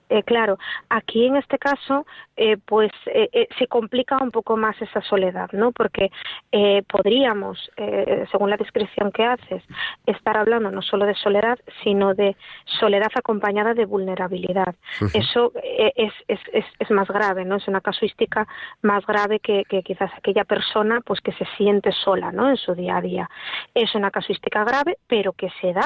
[0.09, 0.57] Eh, claro,
[0.89, 5.49] aquí en este caso, eh, pues eh, eh, se complica un poco más esa soledad,
[5.53, 5.71] ¿no?
[5.71, 6.11] Porque
[6.51, 9.63] eh, podríamos, eh, según la descripción que haces,
[10.05, 12.35] estar hablando no solo de soledad, sino de
[12.79, 14.75] soledad acompañada de vulnerabilidad.
[15.13, 15.51] Eso
[15.95, 17.55] es, es, es, es más grave, ¿no?
[17.55, 18.47] Es una casuística
[18.81, 22.49] más grave que, que quizás aquella persona, pues que se siente sola, ¿no?
[22.49, 23.29] En su día a día.
[23.73, 25.85] Es una casuística grave, pero que se da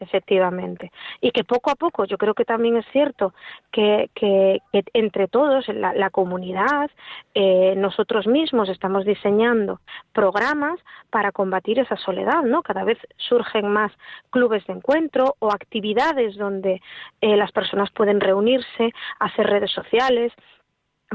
[0.00, 0.90] efectivamente.
[1.20, 3.34] Y que poco a poco, yo creo que también es cierto
[3.72, 6.90] que, que, que entre todos, la, la comunidad,
[7.34, 9.80] eh, nosotros mismos estamos diseñando
[10.12, 10.78] programas
[11.10, 12.62] para combatir esa soledad, ¿no?
[12.62, 13.92] Cada vez surgen más
[14.30, 16.80] clubes de encuentro o actividades donde
[17.20, 20.32] eh, las personas pueden reunirse, hacer redes sociales,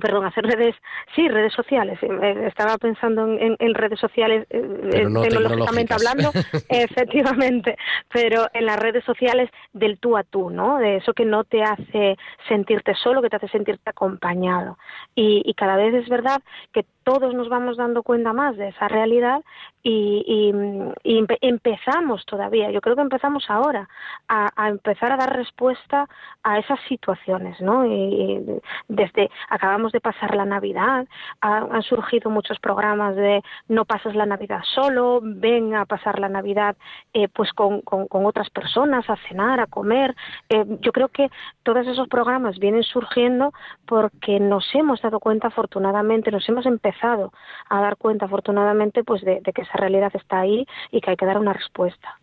[0.02, 0.76] perdón, hacer redes,
[1.16, 2.00] sí, redes sociales.
[2.02, 6.32] eh, Estaba pensando en, en- en redes sociales, eh, no tecnológicamente hablando,
[6.70, 7.78] efectivamente,
[8.12, 10.78] pero en las redes sociales del tú a tú, ¿no?
[10.80, 14.78] De eso que no te hace sentirte solo, que te hace sentirte acompañado.
[15.16, 18.88] Y, y cada vez es verdad que todos nos vamos dando cuenta más de esa
[18.88, 19.42] realidad
[19.84, 23.88] y, y- y empe- empezamos todavía, yo creo que empezamos ahora
[24.30, 26.08] a, empezar a dar respuesta
[26.44, 27.86] a esas situaciones, ¿no?
[27.86, 28.44] Y,
[28.88, 31.06] desde acabamos de pasar la Navidad,
[31.42, 36.30] ha- han surgido muchos programas de no pases la Navidad solo, ven a pasar la
[36.30, 36.76] Navidad
[37.14, 37.82] eh, pues con
[38.26, 40.16] otras personas, a cenar, a comer.
[40.50, 41.30] Eh, yo creo que
[41.64, 43.52] todos esos programas vienen surgiendo
[43.86, 49.42] porque nos hemos dado cuenta afortunadamente, nos hemos empezado a dar cuenta afortunadamente pues de,
[49.42, 52.20] de que esa realidad está ahí y que hay que dar una respuesta.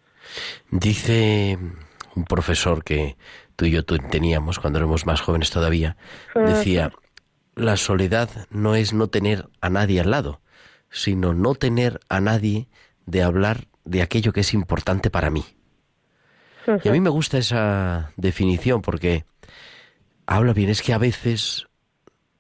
[0.71, 1.59] Dice
[2.17, 3.17] un profesor que
[3.57, 5.97] tú y yo teníamos cuando éramos más jóvenes todavía,
[6.35, 6.91] decía,
[7.55, 10.41] la soledad no es no tener a nadie al lado,
[10.91, 12.69] sino no tener a nadie
[13.07, 15.45] de hablar de aquello que es importante para mí.
[16.85, 19.25] Y a mí me gusta esa definición porque
[20.27, 21.67] habla bien, es que a veces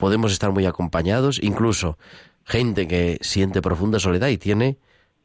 [0.00, 1.98] podemos estar muy acompañados, incluso
[2.44, 4.78] gente que siente profunda soledad y tiene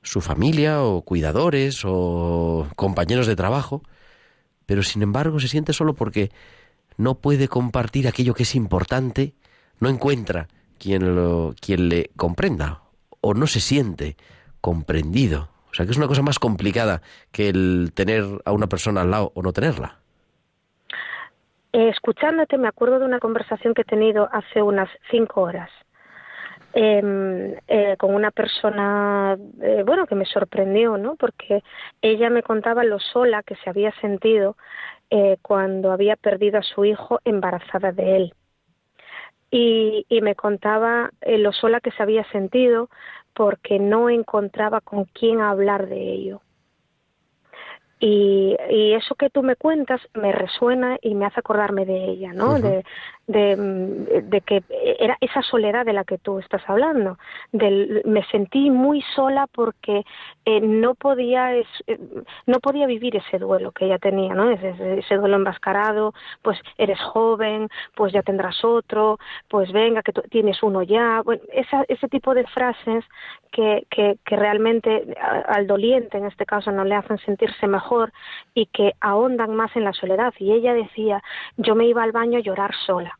[0.04, 3.82] su familia o cuidadores o compañeros de trabajo,
[4.68, 6.30] pero sin embargo se siente solo porque
[6.98, 9.34] no puede compartir aquello que es importante,
[9.80, 12.84] no encuentra quien, lo, quien le comprenda
[13.22, 14.18] o no se siente
[14.62, 15.50] comprendido.
[15.72, 19.12] O sea que es una cosa más complicada que el tener a una persona al
[19.12, 20.00] lado o no tenerla.
[21.76, 25.70] Eh, escuchándote me acuerdo de una conversación que he tenido hace unas cinco horas
[26.74, 31.18] eh, eh, con una persona, eh, bueno, que me sorprendió, ¿no?
[31.18, 31.64] Porque
[32.02, 34.56] ella me contaba lo sola que se había sentido
[35.42, 38.34] cuando había perdido a su hijo embarazada de él.
[39.52, 42.90] Y, y me contaba lo sola que se había sentido
[43.34, 46.42] porque no encontraba con quién hablar de ello.
[47.98, 52.34] Y, y eso que tú me cuentas me resuena y me hace acordarme de ella,
[52.34, 52.60] ¿no?
[52.60, 52.84] De,
[53.28, 54.64] de, mm, de que
[55.00, 57.18] era esa soledad de la que tú estás hablando.
[57.54, 60.04] Del, me sentí muy sola porque
[60.44, 61.98] eh, no podía es- eh,
[62.46, 64.50] no podía vivir ese duelo que ella tenía, ¿no?
[64.52, 70.22] Ese, ese- duelo enmascarado, pues eres joven, pues ya tendrás otro, pues venga que tú
[70.30, 73.06] tienes uno ya, bueno, esa, ese tipo de frases
[73.54, 75.16] que, que, que realmente
[75.48, 77.85] al doliente en este caso no le hacen sentirse mejor
[78.54, 80.34] y que ahondan más en la soledad.
[80.40, 81.24] Y ella decía,
[81.58, 83.18] yo me iba al baño a llorar sola.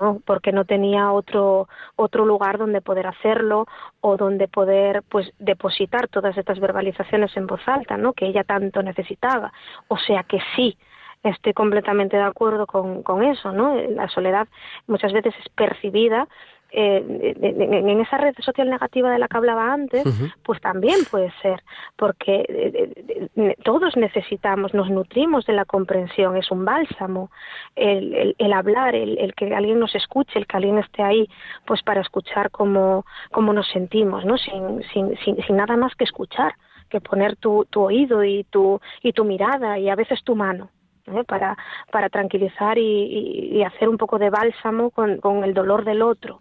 [0.00, 0.20] ¿no?
[0.24, 3.66] porque no tenía otro otro lugar donde poder hacerlo
[4.00, 8.82] o donde poder pues depositar todas estas verbalizaciones en voz alta no que ella tanto
[8.82, 9.52] necesitaba
[9.88, 10.78] o sea que sí
[11.24, 14.46] estoy completamente de acuerdo con, con eso no la soledad
[14.86, 16.28] muchas veces es percibida
[16.70, 20.04] eh, en, esa red social negativa de la que hablaba antes,
[20.42, 21.62] pues también puede ser,
[21.96, 27.30] porque eh, eh, todos necesitamos, nos nutrimos de la comprensión, es un bálsamo,
[27.76, 31.28] el, el- el hablar, el, el que alguien nos escuche, el que alguien esté ahí,
[31.66, 34.36] pues para escuchar cómo, cómo nos sentimos, ¿no?
[34.38, 36.52] Sin, sin, sin, sin nada más que escuchar,
[36.90, 40.68] que poner tu, tu oído y tu, y tu mirada y a veces tu mano.
[41.16, 41.24] ¿Eh?
[41.24, 41.56] para,
[41.90, 46.02] para tranquilizar y, y- y hacer un poco de bálsamo con, con el dolor del
[46.02, 46.40] otro,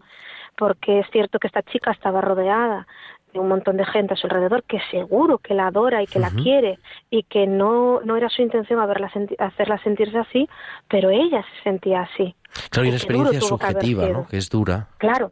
[0.57, 2.87] porque es cierto que esta chica estaba rodeada
[3.33, 6.17] de un montón de gente a su alrededor que seguro que la adora y que
[6.19, 10.47] la quiere y que no, no era su intención haberla senti- hacerla sentirse así,
[10.87, 12.35] pero ella se sentía así.
[12.69, 14.17] Claro, una Y seguro experiencia que subjetiva, sido.
[14.19, 14.27] ¿no?
[14.27, 14.87] Que es dura.
[14.97, 15.31] Claro,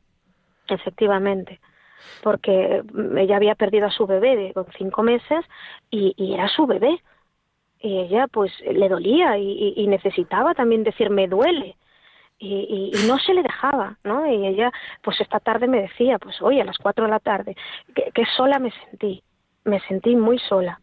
[0.68, 1.60] efectivamente,
[2.22, 5.46] porque mm, ella había perdido a su bebé de, con cinco meses
[5.90, 7.00] y, y era su bebé.
[7.86, 11.78] Y ella pues le dolía y, necesitaba también decir me duele.
[12.40, 14.26] Y, y- y no se le dejaba, ¿no?
[14.26, 14.72] Y ella,
[15.04, 17.56] pues esta tarde me decía, pues hoy a las cuatro de la tarde,
[17.96, 19.22] que, que sola me sentí,
[19.66, 20.82] me sentí muy sola.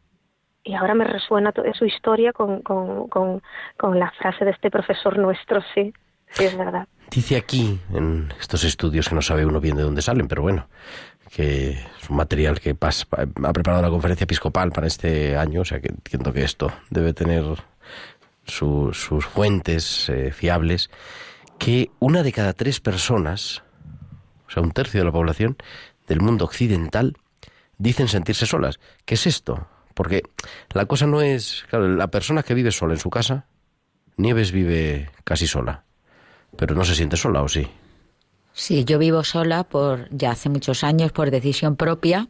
[0.65, 3.43] Y ahora me resuena toda su historia con, con, con,
[3.77, 5.93] con la frase de este profesor nuestro, sí,
[6.31, 6.87] sí es verdad.
[7.11, 10.69] Dice aquí, en estos estudios que no sabe uno bien de dónde salen, pero bueno,
[11.35, 15.81] que es un material que ha preparado la conferencia episcopal para este año, o sea
[15.81, 17.45] que entiendo que esto debe tener
[18.45, 20.91] su- sus fuentes eh, fiables,
[21.59, 23.63] que una de cada tres personas,
[24.47, 25.57] o sea, un tercio de la población
[26.07, 27.17] del mundo occidental,
[27.79, 28.79] dicen sentirse solas.
[29.07, 29.67] ¿Qué es esto?
[29.95, 30.23] Porque
[30.73, 33.47] la cosa no es, claro, la persona que vive sola en su casa,
[34.19, 35.85] Nieves vive casi sola,
[36.59, 37.67] pero no se siente sola, ¿o sí?
[38.55, 42.29] Sí, yo vivo sola por ya hace muchos años por decisión propia,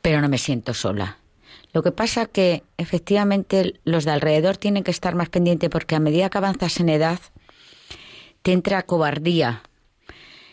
[0.00, 1.18] pero no me siento sola.
[1.72, 6.00] Lo que pasa que efectivamente los de alrededor tienen que estar más pendientes porque a
[6.00, 7.18] medida que avanzas en edad
[8.42, 9.62] te entra cobardía.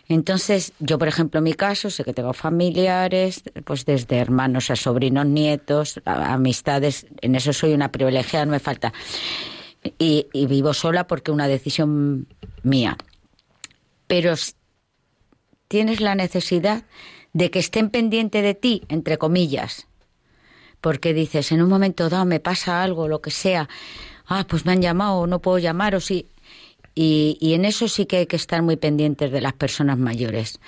[0.07, 4.75] Entonces, yo, por ejemplo, en mi caso, sé que tengo familiares, pues desde hermanos a
[4.75, 8.91] sobrinos, nietos, a- amistades, en eso soy una privilegiada, no me falta.
[9.99, 12.27] Y, y vivo sola porque una decisión
[12.63, 12.97] mía.
[14.09, 14.33] Pero
[15.67, 16.83] tienes la necesidad
[17.31, 19.85] de que estén pendiente de ti, entre comillas.
[20.81, 23.69] Porque dices, en un momento dado me pasa algo, lo que sea,
[24.25, 26.25] ah, pues me han llamado, no puedo llamar, o sí.
[26.95, 30.59] Y en eso sí que hay que estar muy pendientes de las personas mayores.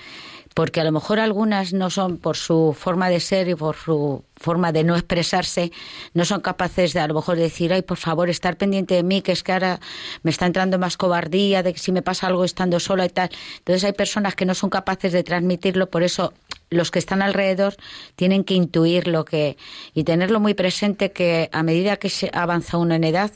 [0.54, 4.24] Porque a lo mejor algunas no son, por su forma de ser y por su
[4.36, 5.72] forma de no expresarse,
[6.14, 9.22] no son capaces de a lo mejor decir, ay, por favor, estar pendiente de mí,
[9.22, 9.80] que es que ahora
[10.24, 13.30] me está entrando más cobardía, de que si me pasa algo estando sola y tal.
[13.60, 16.34] Entonces hay personas que no son capaces de transmitirlo, por eso
[16.70, 17.76] los que están alrededor
[18.16, 19.58] tienen que intuir lo que
[19.94, 23.32] y tenerlo muy presente que a medida que se avanza uno en edad,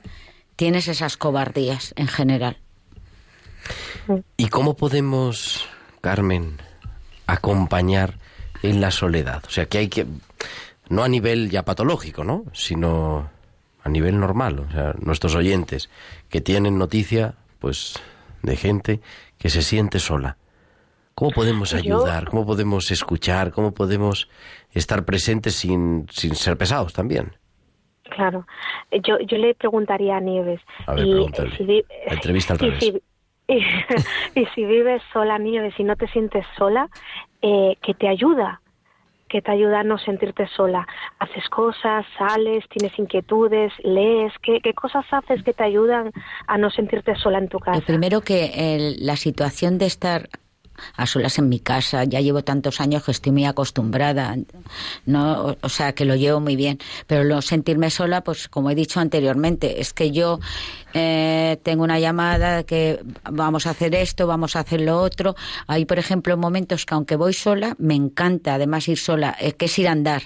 [0.56, 2.58] tienes esas cobardías en general.
[4.38, 5.66] ¿Y cómo podemos,
[6.02, 6.58] Carmen,
[7.28, 8.16] acompañar
[8.64, 9.44] en la soledad?
[9.48, 10.06] O sea, que hay que,
[10.90, 12.46] no a nivel ya patológico, ¿no?
[12.54, 13.30] Sino
[13.84, 14.60] a nivel normal.
[14.60, 15.90] O sea, nuestros oyentes
[16.30, 18.00] que tienen noticia, pues,
[18.42, 19.00] de gente
[19.38, 20.38] que se siente sola.
[21.14, 22.26] ¿Cómo podemos ayudar?
[22.26, 23.52] ¿Cómo podemos escuchar?
[23.52, 24.28] ¿Cómo podemos
[24.72, 27.32] estar presentes sin, sin ser pesados también?
[28.04, 28.46] Claro.
[28.92, 30.60] Yo, yo le preguntaría a Nieves.
[30.86, 31.50] A ver, y, pregúntale.
[31.56, 32.80] eh, si entrevista al revés.
[32.84, 33.02] si-
[34.36, 36.90] y, si vives sola, Nieves, y no te sientes sola,
[37.42, 38.62] eh, que te ayuda,
[39.30, 40.88] que te ayuda a no sentirte sola.
[41.20, 44.34] Haces cosas, sales, tienes inquietudes, lees.
[44.42, 46.12] ¿Qué, qué cosas haces que te ayudan
[46.48, 47.78] a no sentirte sola en tu casa?
[47.80, 50.30] Lo primero que el- la situación de estar
[50.96, 54.36] a solas en mi casa, ya llevo tantos años que estoy muy acostumbrada,
[55.06, 58.76] no, o, sea que lo llevo muy bien, pero lo sentirme sola, pues como he
[58.76, 60.40] dicho anteriormente, es que yo
[60.94, 63.00] eh, tengo una llamada que
[63.30, 65.36] vamos a hacer esto, vamos a hacer lo otro.
[65.68, 69.66] Hay, por ejemplo, momentos que aunque voy sola, me encanta además ir sola, eh, que
[69.66, 70.24] es ir a andar.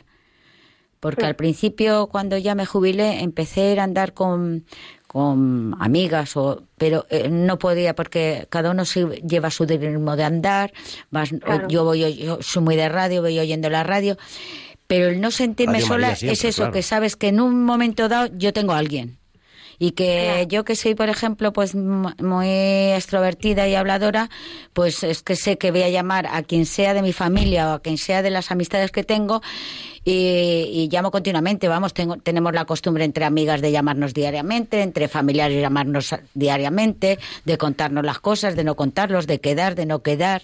[1.00, 4.66] Porque al principio, cuando ya me jubilé, empecé a andar con,
[5.12, 10.24] con amigas, o, pero eh, no podía porque cada uno se lleva su ritmo de
[10.24, 10.72] andar.
[11.10, 11.68] vas- Claro.
[11.68, 14.18] Yo voy, yo soy muy de radio, voy oyendo la radio.
[14.86, 16.72] Pero el no sentirme Radio sola siempre, es eso, claro.
[16.74, 19.18] que sabes que en un momento dado yo tengo a alguien.
[19.82, 24.30] Y que yo que soy, por ejemplo, pues muy extrovertida y habladora,
[24.74, 27.74] pues es que sé que voy a llamar a quien sea de mi familia o
[27.76, 29.42] a quien sea de las amistades que tengo
[30.04, 30.12] y,
[30.74, 31.70] y llamo continuamente.
[31.70, 37.18] Vamos, tengo, tenemos la costumbre entre amigas de llamarnos diariamente, entre familiares de llamarnos diariamente,
[37.46, 40.42] de contarnos las cosas, de no contarlos, de quedar, de no quedar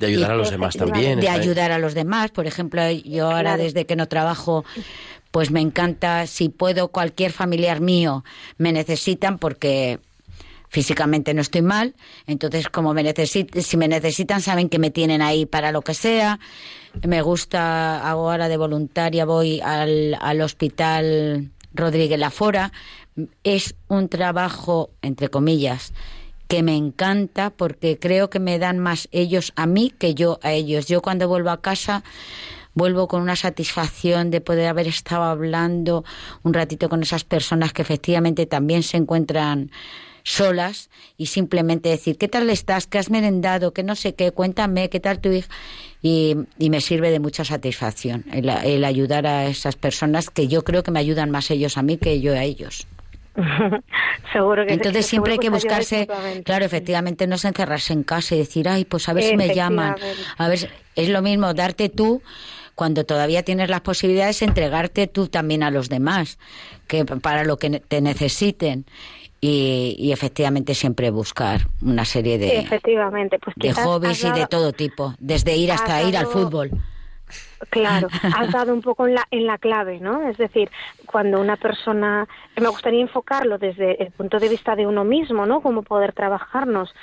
[0.00, 1.20] De ayudar Y- a los demás también.
[1.20, 2.32] de ayudar a los demás.
[2.32, 4.64] Por ejemplo, yo ahora desde que no trabajo,
[5.34, 8.22] pues me encanta, si puedo, cualquier familiar mío
[8.56, 9.98] me necesitan porque
[10.68, 11.96] físicamente no estoy mal,
[12.28, 16.38] entonces como me si me necesitan saben que me tienen ahí para lo que sea.
[17.04, 22.70] Me gusta, hago ahora de voluntaria, voy al, al hospital Rodríguez Lafora.
[23.42, 25.94] Es un trabajo, entre comillas,
[26.46, 30.52] que me encanta porque creo que me dan más ellos a mí que yo a
[30.52, 30.86] ellos.
[30.86, 32.04] Yo cuando vuelvo a casa
[32.74, 36.04] vuelvo con una satisfacción de poder haber estado hablando
[36.42, 39.70] un ratito con esas personas que efectivamente también se encuentran
[40.24, 42.86] solas y simplemente decir, ¿qué tal estás?
[42.86, 43.72] ¿Qué has merendado?
[43.72, 44.32] ¿Qué no sé qué?
[44.32, 45.48] Cuéntame, ¿qué tal tu hija?
[46.02, 50.64] Y, y me sirve de mucha satisfacción el, el ayudar a esas personas que yo
[50.64, 52.86] creo que me ayudan más ellos a mí que yo a ellos.
[54.32, 56.08] seguro que Entonces siempre hay que buscarse,
[56.44, 59.54] claro, efectivamente, no es encerrarse en casa y decir, ay, pues a ver si me
[59.54, 59.96] llaman.
[60.38, 62.22] A ver, es lo mismo darte tú
[62.74, 66.38] cuando todavía tienes las posibilidades, entregarte tú también a los demás,
[66.86, 68.86] que para lo que te necesiten.
[69.40, 74.72] Y, y efectivamente siempre buscar una serie de, Efectivamente, pues de hobbies y de todo
[74.72, 76.70] tipo, desde ir hasta has ir al fútbol.
[77.68, 80.26] Claro, has dado un poco en la, en la clave, ¿no?
[80.28, 80.70] Es decir,
[81.04, 85.60] cuando una persona, me gustaría enfocarlo desde el punto de vista de uno mismo, ¿no?
[85.60, 86.94] Cómo poder trabajarnos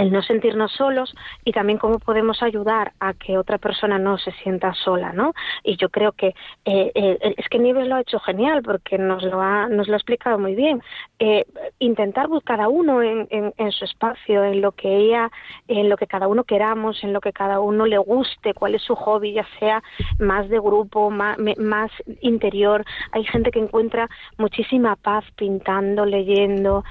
[0.00, 4.32] el no sentirnos solos y también cómo podemos ayudar a que otra persona no se
[4.42, 5.32] sienta sola, ¿no?
[5.62, 6.28] Y yo creo que
[6.64, 9.94] eh, eh, es que Nieves lo ha hecho genial porque nos lo ha, nos lo
[9.94, 10.82] ha explicado muy bien.
[11.18, 11.44] Eh,
[11.78, 15.30] intentar buscar cada uno en, en, en su espacio, en lo que ella,
[15.68, 18.82] en lo que cada uno queramos, en lo que cada uno le guste, cuál es
[18.82, 19.80] su hobby, ya sea
[20.18, 21.92] más de grupo, más, más
[22.22, 22.84] interior.
[23.12, 26.82] Hay gente que encuentra muchísima paz pintando, leyendo,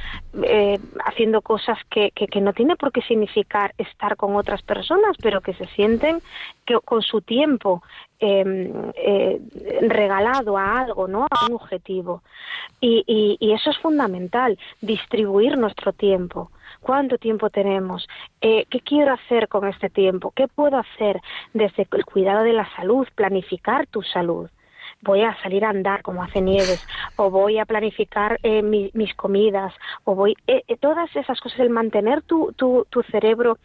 [0.43, 5.15] eh, haciendo cosas que, que, que no tiene por qué significar estar con otras personas,
[5.21, 6.21] pero que se sienten
[6.65, 7.83] que con su tiempo
[8.19, 9.41] eh, eh,
[9.81, 11.27] regalado a algo, ¿no?
[11.29, 12.21] A un objetivo.
[12.81, 16.51] Y, y, y eso es fundamental, distribuir nuestro tiempo.
[16.81, 18.07] ¿Cuánto tiempo tenemos?
[18.41, 20.31] Eh, ¿Qué quiero hacer con este tiempo?
[20.35, 21.21] ¿Qué puedo hacer
[21.53, 23.07] desde el cuidado de la salud?
[23.15, 24.49] Planificar tu salud
[25.01, 26.81] voy a salir a andar como hace Nieves,
[27.15, 29.73] o voy a planificar eh, mi- mis comidas,
[30.03, 33.57] o voy, eh, eh, todas esas cosas, el mantener tu, tu, tu cerebro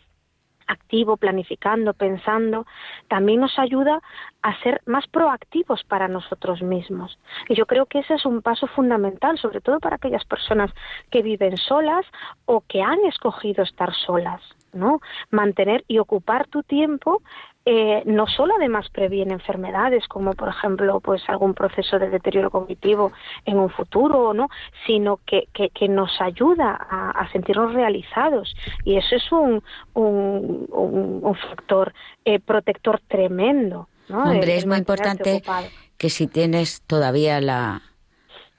[0.66, 2.66] activo, planificando, pensando,
[3.08, 4.00] también nos ayuda
[4.42, 7.18] a ser más proactivos para nosotros mismos.
[7.48, 10.70] Y yo creo que ese es un paso fundamental, sobre todo para aquellas personas
[11.10, 12.06] que viven solas
[12.46, 14.40] o que han escogido estar solas,
[14.74, 15.00] ¿no?
[15.30, 17.22] Mantener y ocupar tu tiempo
[17.66, 23.12] eh, no solo además previene enfermedades como por ejemplo pues algún proceso de deterioro cognitivo
[23.46, 24.48] en un futuro no
[24.86, 28.54] sino que, que, que nos ayuda a, a sentirnos realizados
[28.84, 29.62] y eso es un,
[29.94, 31.94] un, un, un factor
[32.26, 35.66] eh, protector tremendo Hombre, es muy importante ocupado.
[35.96, 37.80] que si tienes todavía la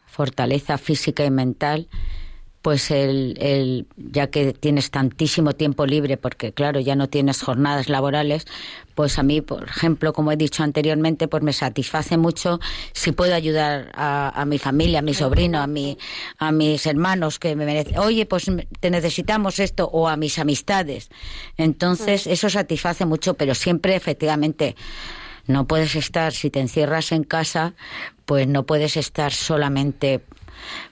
[0.08, 1.88] fortaleza física y mental,
[2.66, 7.90] pues el, el, ya que tienes tantísimo tiempo libre, porque claro, ya no tienes jornadas
[7.90, 8.48] laborales,
[8.96, 12.60] pues a mí, por ejemplo, como he dicho anteriormente, pues me satisface mucho
[12.92, 16.00] si puedo ayudar a, a mi familia, a mi sobrino, a, mi,
[16.40, 18.50] a mis hermanos que me merecen, oye, pues
[18.80, 21.12] te necesitamos esto, o a mis amistades.
[21.58, 24.76] Entonces, eso satisface mucho, pero siempre efectivamente
[25.46, 27.76] no puedes estar, si te encierras en casa,
[28.26, 30.24] pues no puedes estar solamente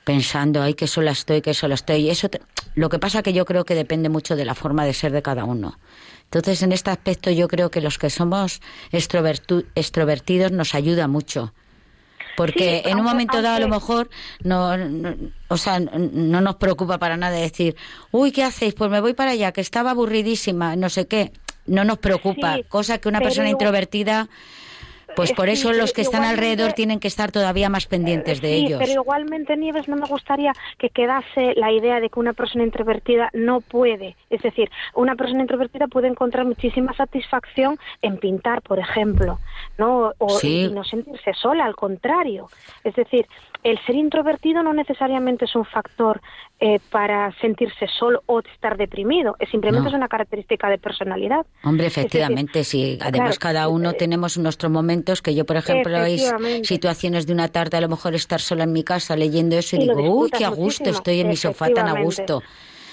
[0.03, 2.01] pensando, ay, que sola estoy, que sola estoy.
[2.01, 2.41] Y eso, te-
[2.75, 5.21] lo que pasa que yo creo que depende mucho de la forma de ser de
[5.21, 5.77] cada uno.
[6.25, 8.61] Entonces, en este aspecto, yo creo que los que somos
[9.75, 11.53] extrovertidos nos ayuda mucho.
[12.35, 14.09] Porque Sí, en un aunque- momento dado, a lo mejor,
[14.43, 15.15] no, no-
[15.49, 17.75] o sea, no nos preocupa para nada decir,
[18.11, 18.73] uy, ¿qué hacéis?
[18.73, 21.31] Pues me voy para allá, que estaba aburridísima, no sé qué.
[21.67, 22.55] No nos preocupa.
[22.55, 24.27] Sí, cosa que una pero persona introvertida,
[25.15, 28.65] pues por eso los que están alrededor tienen que estar todavía más pendientes de sí,
[28.65, 28.79] ellos.
[28.79, 33.29] pero igualmente, Nieves, no me gustaría que quedase la idea de que una persona introvertida
[33.33, 34.15] no puede.
[34.29, 39.39] Es decir, una persona introvertida puede encontrar muchísima satisfacción en pintar, por ejemplo,
[39.77, 40.13] ¿no?
[40.17, 40.65] O Sí.
[40.65, 42.47] y no sentirse sola, al contrario.
[42.83, 43.27] Es decir,
[43.63, 46.21] el ser introvertido no necesariamente es un factor
[46.59, 49.35] eh, para sentirse solo o estar deprimido.
[49.39, 49.89] Es simplemente No.
[49.89, 51.45] es una característica de personalidad.
[51.63, 52.97] Hombre, Es decir, efectivamente, sí.
[53.01, 56.67] Además, claro, cada uno eh, tenemos nuestros momentos que yo, por ejemplo, hay Efectivamente.
[56.67, 59.79] situaciones de una tarde, a lo mejor estar sola en mi casa leyendo eso y,
[59.79, 60.89] digo, uy, qué a gusto, muchísimo".
[60.91, 62.05] estoy en mi sofá tan a Efectivamente.
[62.05, 62.43] gusto.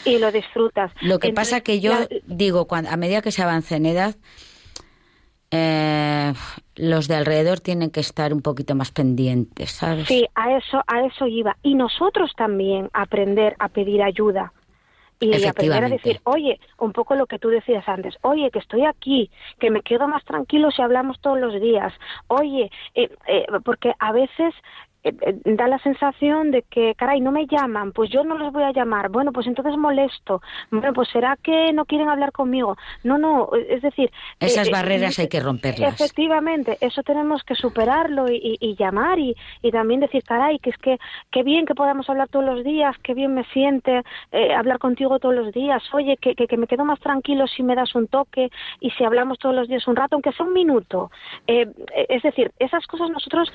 [0.05, 0.91] Y lo disfrutas.
[1.03, 3.87] Lo que Entonces, pasa que yo la- digo, cuando, a medida que se avanza en
[3.87, 4.15] edad,
[5.51, 6.33] eh,
[6.77, 10.07] los de alrededor tienen que estar un poquito más pendientes, ¿sabes?
[10.07, 11.57] Sí, a eso, a eso iba.
[11.63, 14.53] Y nosotros también aprender a pedir ayuda.
[15.23, 18.87] Y aprender a decir, oye, un poco lo que tú decías antes, oye, que estoy
[18.87, 21.93] aquí, que me quedo más tranquilo si hablamos todos los días,
[22.29, 24.55] oye, eh, eh, porque a veces
[25.05, 28.53] eh, eh, da la sensación de que, caray, no me llaman, pues yo no les
[28.53, 32.77] voy a llamar, bueno, pues entonces molesto, bueno, pues será que no quieren hablar conmigo.
[33.05, 34.11] No, no, es decir...
[34.41, 35.95] Esas eh, eh, barreras hay que romperlas.
[35.95, 40.71] Efectivamente, eso tenemos que superarlo y, y- y llamar y, y también decir, caray, que
[40.71, 40.99] es que
[41.31, 45.19] qué bien que podamos hablar todos los días, qué bien me siente eh, hablar contigo
[45.19, 48.07] todos los días, oye, que, que, que me quedo más tranquilo si me das un
[48.09, 51.11] toque y si hablamos todos los días un rato, aunque sea un minuto.
[51.47, 53.53] Eh, eh, es decir, esas cosas nosotros,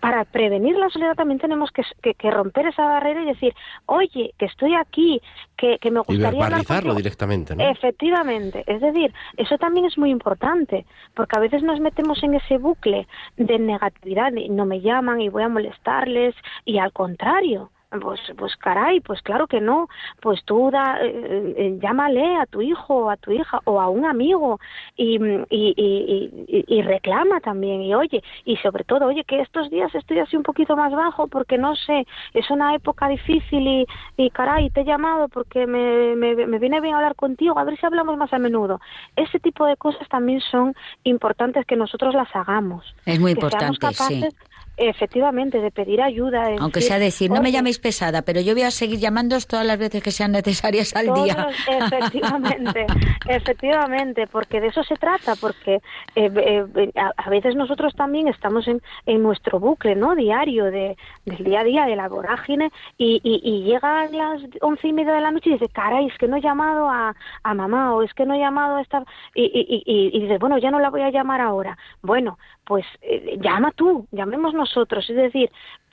[0.00, 3.54] para prevenir la soledad también tenemos que, que- que romper esa barrera y decir,
[3.86, 5.20] oye, que estoy aquí,
[5.56, 6.96] que, que me Y gustaría hablar verbalizarlo contigo".
[6.96, 7.62] directamente, ¿no?
[7.64, 10.84] Efectivamente, es decir, eso también es muy importante,
[11.14, 15.28] porque a veces nos metemos en ese bucle de negatividad, de no me llaman y
[15.28, 16.34] voy a molestarles,
[16.64, 17.70] y al contrario,
[18.00, 19.88] pues, pues caray, pues claro que no,
[20.20, 23.88] pues tú da, eh, eh, llámale a tu hijo o a tu hija o a
[23.88, 24.58] un amigo
[24.96, 25.16] y,
[25.50, 29.94] y, y, y- y reclama también y oye, y sobre todo, oye, que estos días
[29.94, 34.30] estoy así un poquito más bajo porque no sé, es una época difícil y, y
[34.30, 37.86] caray, te he llamado porque me, me, me viene bien hablar contigo, a ver si
[37.86, 38.80] hablamos más a menudo.
[39.14, 40.74] Ese tipo de cosas también son
[41.04, 42.84] importantes que nosotros las hagamos.
[43.06, 44.36] Es muy que seamos importante, sí.
[44.76, 46.48] Efectivamente, de pedir ayuda.
[46.48, 49.46] de Aunque sea decir, no me "Oye, llaméis pesada, pero yo voy a seguir llamándoos
[49.46, 51.48] todas las veces que sean necesarias al todos día.
[51.68, 52.86] efectivamente,
[53.28, 55.76] efectivamente, porque de eso se trata, porque
[56.14, 56.30] eh,
[56.74, 60.14] eh, a, a veces nosotros también estamos en, en nuestro bucle, ¿no?
[60.14, 64.88] Diario de, del día a día, de la vorágine, y, y, y llegan las once
[64.88, 67.54] y media de la noche y dice, caray, es que no he llamado a, a
[67.54, 69.02] mamá, o es que no he llamado a esta,
[69.34, 71.76] y, y, y, y dices, bueno, ya no la voy a llamar ahora.
[72.02, 75.50] Bueno, pues eh, llama tú, llamemos nosotros, es decir,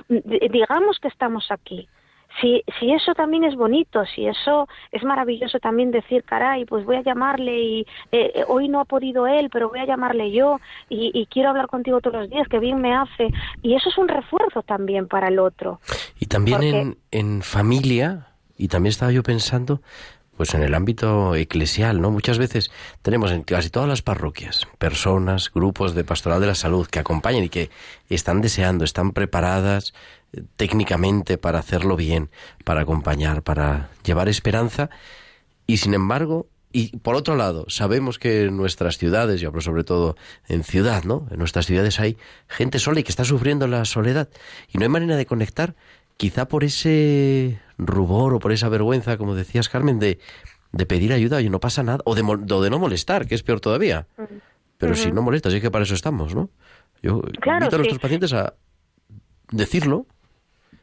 [0.09, 1.87] digamos que estamos aquí.
[2.41, 6.95] Si, si eso también es bonito, si eso es maravilloso también decir, caray, pues voy
[6.95, 10.59] a llamarle y eh, eh, hoy no ha podido él, pero voy a llamarle yo
[10.89, 13.29] y, y quiero hablar contigo todos los días, que bien me hace.
[13.61, 15.79] Y eso es un refuerzo también para el otro.
[16.19, 19.81] Y también Porque- en, en familia, y también estaba yo pensando,
[20.37, 22.09] Pues en el ámbito eclesial, ¿no?
[22.09, 22.71] Muchas veces
[23.01, 27.43] tenemos en casi todas las parroquias personas, grupos de pastoral de la salud que acompañan
[27.43, 27.69] y que
[28.09, 29.93] están deseando, están preparadas
[30.33, 32.29] eh, técnicamente para hacerlo bien,
[32.63, 34.89] para acompañar, para llevar esperanza
[35.67, 39.83] y sin embargo, y por otro lado, sabemos que en nuestras ciudades, yo hablo sobre
[39.83, 40.17] todo
[40.47, 41.27] en ciudad, ¿no?
[41.29, 42.17] En nuestras ciudades hay
[42.47, 44.27] gente sola y que está sufriendo la soledad
[44.73, 45.75] y no hay manera de conectar,
[46.17, 50.19] quizá por ese rubor o por esa vergüenza, como decías Carmen, de,
[50.71, 53.43] de pedir ayuda y no pasa nada, o de, o de no molestar, que es
[53.43, 54.07] peor todavía.
[54.77, 56.49] Pero si no molestas, es que para eso estamos, ¿no?
[57.01, 58.53] Yo Claro, invito a nuestros pacientes a
[59.51, 60.05] decirlo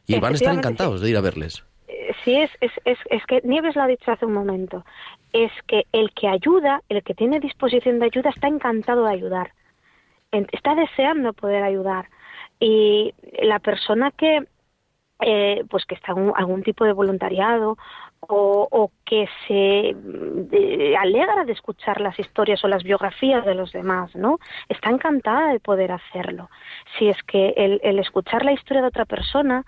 [0.07, 1.63] y van a estar encantados de ir a verles.
[1.87, 4.83] Eh, Sí, es, es, es, es que Nieves lo ha dicho hace un momento.
[5.33, 9.51] Es que el que ayuda, el que tiene disposición de ayuda, está encantado de ayudar.
[10.31, 12.09] Está deseando poder ayudar.
[12.59, 14.45] Y la persona que,
[15.21, 17.77] eh, pues que está algún tipo de voluntariado
[18.21, 19.95] o, que se
[20.51, 24.39] eh, alegra de escuchar las historias o las biografías de los demás, ¿no?
[24.69, 26.49] Está encantada de poder hacerlo.
[26.97, 29.65] Si es que el, el escuchar la historia de otra persona,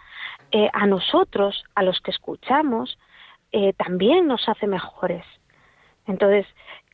[0.56, 3.00] eh, a nosotros, a los que escuchamos,
[3.52, 5.26] eh, también nos hace mejores.
[6.06, 6.46] Entonces,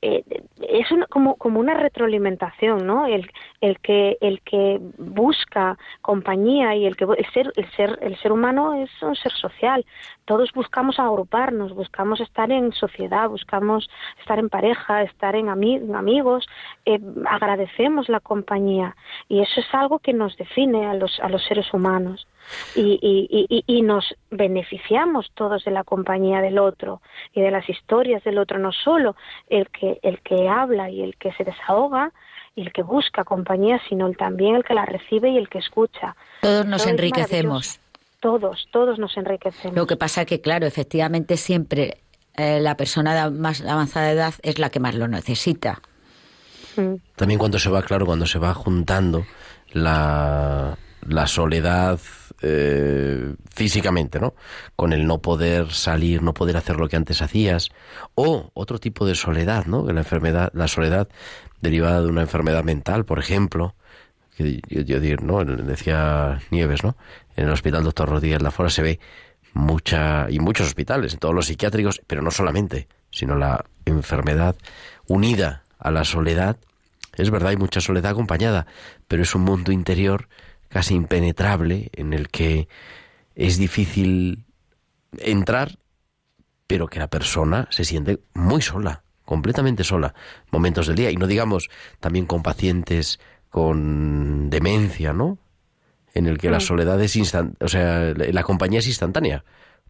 [0.01, 0.23] eh,
[0.67, 3.05] es una- como, como una retroalimentación, ¿no?
[3.05, 3.29] El,
[3.61, 8.31] el, que, el que busca compañía y el que el ser, el ser el ser
[8.31, 9.85] humano es un ser social.
[10.25, 13.89] Todos buscamos agruparnos, buscamos estar en sociedad, buscamos
[14.19, 16.47] estar en pareja, estar en, ami- en amigos,
[16.85, 18.95] eh, agradecemos la compañía
[19.27, 22.27] y eso es algo que nos define a los, a los seres humanos
[22.75, 27.01] y, y, y, y nos beneficiamos todos de la compañía del otro
[27.33, 29.15] y de las historias del otro, no solo
[29.49, 32.11] el que, el que habla y el que se desahoga
[32.55, 35.59] y el que busca compañía, sino el- también el que la recibe y el que
[35.59, 36.15] escucha.
[36.41, 37.79] Todos nos Todo enriquecemos.
[38.21, 39.75] Todos, todos nos enriquecemos.
[39.77, 41.99] Lo que pasa que, claro, efectivamente siempre
[42.35, 45.81] eh, la persona de más avanzada edad es la que más lo necesita.
[46.75, 46.95] Mm.
[47.15, 49.25] También cuando se va, claro, cuando se va juntando
[49.71, 50.77] la,
[51.07, 51.99] la soledad
[52.41, 54.33] eh, físicamente, ¿no?
[54.75, 57.69] Con el no poder salir, no poder hacer lo que antes hacías,
[58.15, 59.85] o otro tipo de soledad, ¿no?
[59.91, 61.09] La enfermedad, la soledad
[61.61, 63.75] derivada de una enfermedad mental, por ejemplo,
[64.37, 65.43] que yo, yo ¿no?
[65.43, 66.95] Decía Nieves, ¿no?
[67.35, 68.99] En el hospital Doctor Rodríguez Lafora se ve
[69.53, 74.55] mucha, y muchos hospitales, en todos los psiquiátricos, pero no solamente, sino la enfermedad
[75.07, 76.57] unida a la soledad.
[77.13, 78.65] Es verdad, hay mucha soledad acompañada,
[79.07, 80.29] pero es un mundo interior
[80.69, 82.67] casi impenetrable en el que
[83.35, 84.45] es difícil
[85.17, 85.77] entrar,
[86.67, 90.13] pero que la persona se siente muy sola, completamente sola,
[90.51, 91.11] momentos del día.
[91.11, 95.39] Y no digamos también con pacientes con demencia, ¿no?
[96.13, 96.61] En el que la Mm.
[96.61, 99.43] soledad es instan o sea, la la compañía es instantánea,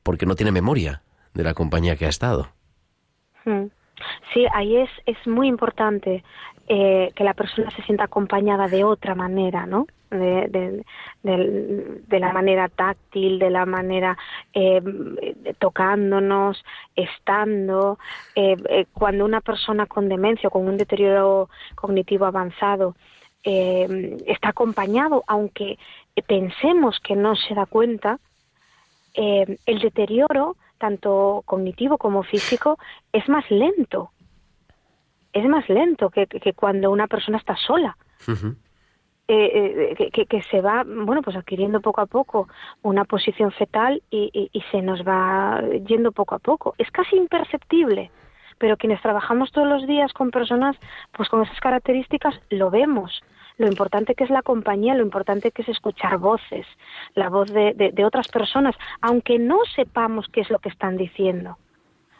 [0.03, 1.01] porque no tiene memoria
[1.33, 2.49] de la compañía que ha estado.
[3.45, 3.65] Mm.
[4.33, 6.23] Sí, ahí es, es muy importante
[6.69, 9.87] eh, que la persona se sienta acompañada de otra manera, ¿no?
[10.11, 10.83] De, de,
[11.21, 14.17] del- de la manera táctil, de la manera
[14.53, 16.63] eh, de- tocándonos,
[16.95, 17.99] estando.
[18.35, 22.95] eh, eh, cuando una persona con demencia o con un deterioro cognitivo avanzado
[23.43, 25.77] eh, está acompañado, aunque
[26.27, 28.19] pensemos que no se da cuenta,
[29.13, 32.77] eh, el deterioro, tanto cognitivo como físico,
[33.13, 34.11] es más lento.
[35.33, 37.95] Es más lento que, que cuando una persona está sola.
[39.31, 42.47] Eh, eh, que, que- se va, bueno, pues adquiriendo poco a poco
[42.81, 46.73] una posición fetal y, y- y se nos va yendo poco a poco.
[46.79, 48.09] Es casi imperceptible,
[48.57, 50.75] pero quienes trabajamos todos los días con personas
[51.11, 53.21] pues con esas características lo vemos.
[53.59, 56.65] Lo importante que es la compañía, lo importante que es escuchar voces,
[57.13, 61.57] la voz de- de otras personas, aunque no sepamos qué es lo que están diciendo.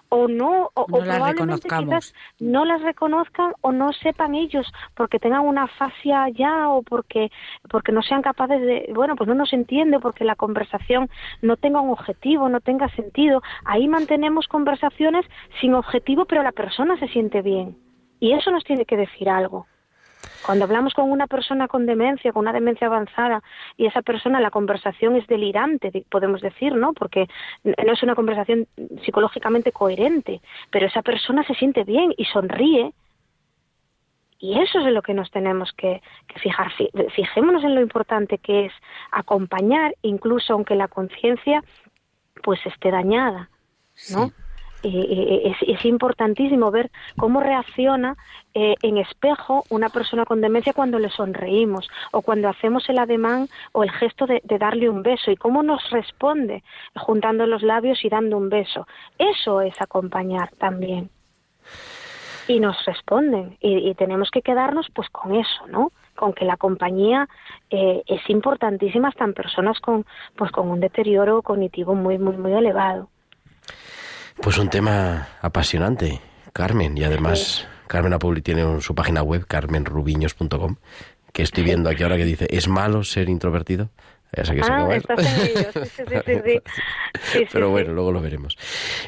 [0.09, 4.65] O no, o, No o las probablemente quizás no las reconozcan o no sepan ellos
[4.95, 7.31] porque tengan una fascia ya o porque
[7.69, 11.09] porque no sean capaces de bueno pues no nos entiende porque la conversación
[11.41, 13.41] no tenga un objetivo no tenga sentido.
[13.65, 15.25] Ahí mantenemos conversaciones
[15.61, 17.77] sin objetivo pero la persona se siente bien.
[18.19, 19.67] Y eso nos tiene que decir algo
[20.45, 23.41] cuando hablamos con una persona con demencia, con una demencia avanzada,
[23.77, 26.93] y esa persona, la conversación es delirante, podemos decir, ¿no?
[26.93, 27.27] Porque
[27.63, 28.67] no es una conversación
[29.03, 32.93] psicológicamente coherente, pero esa persona se siente bien y sonríe.
[34.41, 36.71] Y eso es en lo que nos tenemos que, que fijar.
[36.71, 38.73] Fi- Fijémonos en lo importante que es
[39.11, 41.61] acompañar, incluso aunque la conciencia
[42.41, 43.49] pues esté dañada,
[44.13, 44.31] ¿no?
[44.81, 48.15] Y- es, es importantísimo ver cómo reacciona
[48.53, 53.49] eh, en espejo una persona con demencia cuando le sonreímos o cuando hacemos el ademán
[53.73, 56.63] o el gesto de, de darle un beso y cómo nos responde
[56.95, 58.87] juntando los labios y dando un beso.
[59.17, 61.09] Eso es acompañar también.
[62.47, 65.91] Y nos responden y, y tenemos que quedarnos pues con eso, ¿no?
[66.15, 67.27] Con que la compañía
[67.69, 70.05] eh, es importantísima hasta en personas con
[70.35, 73.09] pues con un deterioro cognitivo muy muy muy elevado.
[74.41, 76.21] Pues un tema apasionante,
[76.53, 80.75] Carmen, y además Carmen Apuli tiene un- su página web, carmenrubiños.com,
[81.33, 83.89] que estoy viendo aquí ahora que dice, ¿es malo ser introvertido?
[84.35, 86.59] Ya sé que se Ah, acaba estás en ello, sí, sí, sí, sí, sí.
[87.33, 88.57] Sí, sí, Pero bueno, luego lo veremos.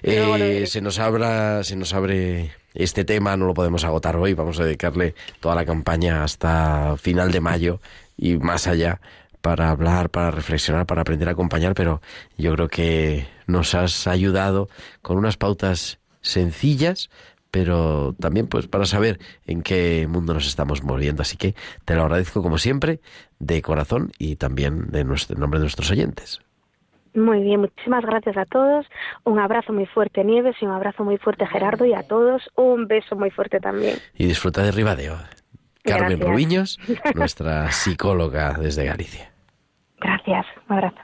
[0.01, 4.33] Luego Eh, se nos abra, se nos abre este tema, no lo podemos agotar hoy,
[4.33, 7.79] vamos a dedicarle toda la campaña hasta final de mayo
[8.17, 8.99] y más allá
[9.41, 12.01] para hablar, para reflexionar, para aprender a acompañar, pero
[12.37, 14.69] yo creo que nos has ayudado
[15.01, 17.09] con unas pautas sencillas,
[17.49, 21.21] pero también pues para saber en qué mundo nos estamos moviendo.
[21.21, 23.01] Así que te lo agradezco como siempre,
[23.39, 26.39] de corazón y también de nuestro, en nombre de nuestros oyentes.
[27.13, 28.85] Muy bien, muchísimas gracias a todos.
[29.25, 32.87] Un abrazo muy fuerte, Nieves, y un abrazo muy fuerte, Gerardo, y a todos un
[32.87, 33.97] beso muy fuerte también.
[34.15, 35.17] y disfruta de Ribadeo.
[35.83, 36.21] Carmen.
[36.21, 36.79] Rubiños,
[37.15, 39.30] nuestra psicóloga desde Galicia.
[40.01, 41.01] Gracias, un abrazo.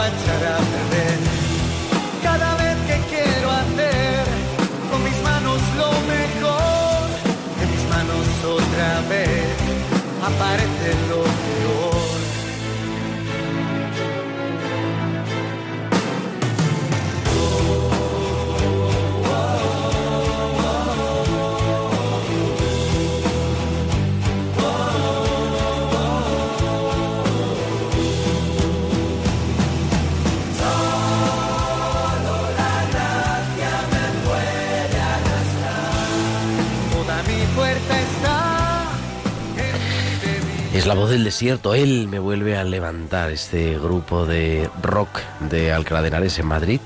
[0.00, 1.18] A perder.
[2.22, 4.24] Cada vez que quiero hacer
[4.90, 7.04] con mis manos lo mejor,
[7.58, 8.26] de mis manos
[8.58, 9.60] otra vez
[10.24, 10.88] aparece
[40.90, 46.02] la voz del desierto, él me vuelve a levantar este grupo de rock de Alcalá
[46.02, 46.80] de Henares en Madrid.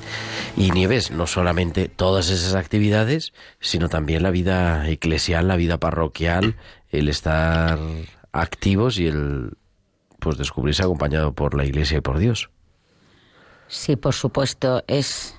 [0.59, 6.57] Y Nieves, no solamente todas esas actividades, sino también la vida eclesial, la vida parroquial,
[6.90, 7.78] el estar
[8.30, 9.57] activos y el
[10.18, 12.50] pues descubrirse acompañado por la iglesia y por Dios.
[13.68, 15.34] Sí, por supuesto, es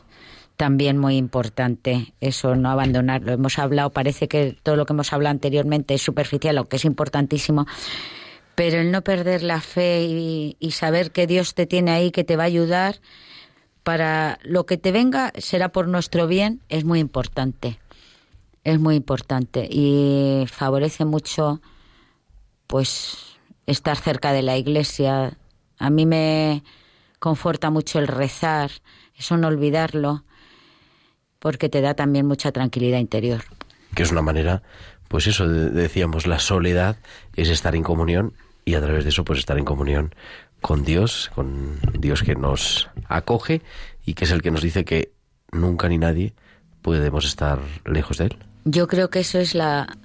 [0.57, 3.31] también muy importante eso, no abandonarlo.
[3.31, 7.67] Hemos hablado, parece que todo lo que hemos hablado anteriormente es superficial, aunque es importantísimo,
[8.55, 12.35] pero el no perder la fe y, saber que Dios te tiene ahí, que te
[12.37, 12.99] va a ayudar
[13.83, 17.79] para lo que te venga será por nuestro bien, es muy importante.
[18.63, 21.61] Es muy importante y favorece mucho
[22.65, 23.37] pues
[23.67, 25.37] estar cerca de la iglesia.
[25.77, 26.63] A mí me
[27.19, 28.71] conforta mucho el rezar,
[29.15, 30.23] eso no olvidarlo,
[31.39, 33.43] porque te da también mucha tranquilidad interior.
[33.93, 34.63] que es una manera,
[35.07, 36.97] pues eso, de- decíamos, la soledad
[37.35, 38.33] es estar en comunión
[38.65, 40.13] y a través de eso, pues estar en comunión
[40.59, 43.61] con Dios, con Dios que nos acoge
[44.03, 45.13] y que es el que nos dice que
[45.51, 46.33] nunca ni nadie
[46.81, 48.37] podemos estar lejos de Él.
[48.65, 49.95] Yo creo que eso es la,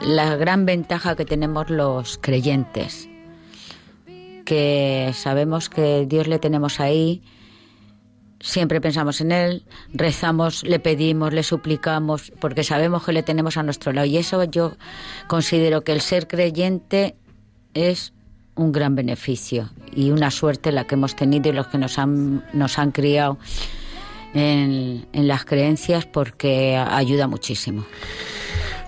[0.00, 3.08] la gran ventaja que tenemos los creyentes,
[4.44, 7.22] que sabemos que Dios le tenemos ahí,
[8.38, 13.62] siempre pensamos en Él, rezamos, le pedimos, le suplicamos, porque sabemos que le tenemos a
[13.62, 14.06] nuestro lado.
[14.06, 14.76] Y eso yo
[15.28, 17.16] considero que el ser creyente
[17.74, 18.12] es
[18.54, 22.44] un gran beneficio y una suerte la que hemos tenido y los que nos han,
[22.52, 23.38] nos han criado
[24.34, 27.84] en, en las creencias porque ayuda muchísimo.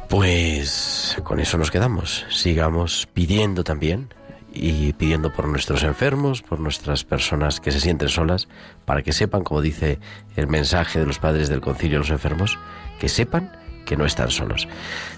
[0.09, 2.26] Pues con eso nos quedamos.
[2.28, 4.09] Sigamos pidiendo también
[4.53, 8.49] y pidiendo por nuestros enfermos, por nuestras personas que se sienten solas,
[8.85, 9.99] para que sepan, como dice
[10.37, 12.59] el mensaje de los padres del concilio de los enfermos,
[13.01, 13.51] que sepan
[13.85, 14.68] que no están solos.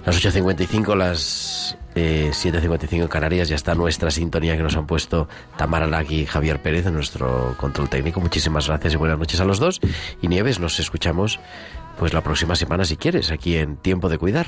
[0.05, 5.29] Las 8.55, las eh, 7.55 en Canarias, ya está nuestra sintonía que nos han puesto
[5.57, 8.21] Tamara Lagui y Javier Pérez en nuestro control técnico.
[8.21, 9.81] Muchísimas gracias y buenas noches a los dos.
[10.21, 11.41] Y Nieves, nos escuchamos
[11.99, 14.47] pues la próxima semana si quieres, aquí en Tiempo de Cuidar.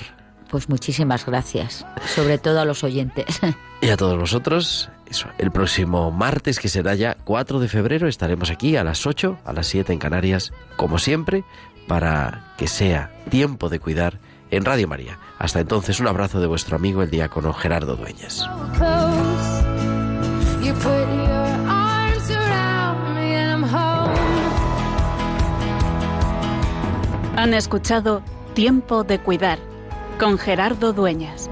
[0.50, 3.40] Pues muchísimas gracias, sobre todo a los oyentes.
[3.80, 8.50] Y a todos vosotros, eso, el próximo martes, que será ya 4 de febrero, estaremos
[8.50, 11.44] aquí a las 8, a las 7 en Canarias, como siempre,
[11.88, 14.20] para que sea tiempo de cuidar
[14.50, 15.18] en Radio María.
[15.38, 18.48] Hasta entonces, un abrazo de vuestro amigo el diácono Gerardo Dueñas.
[27.36, 28.22] Han escuchado
[28.54, 29.58] Tiempo de Cuidar
[30.18, 31.48] con Gerardo Dueñas.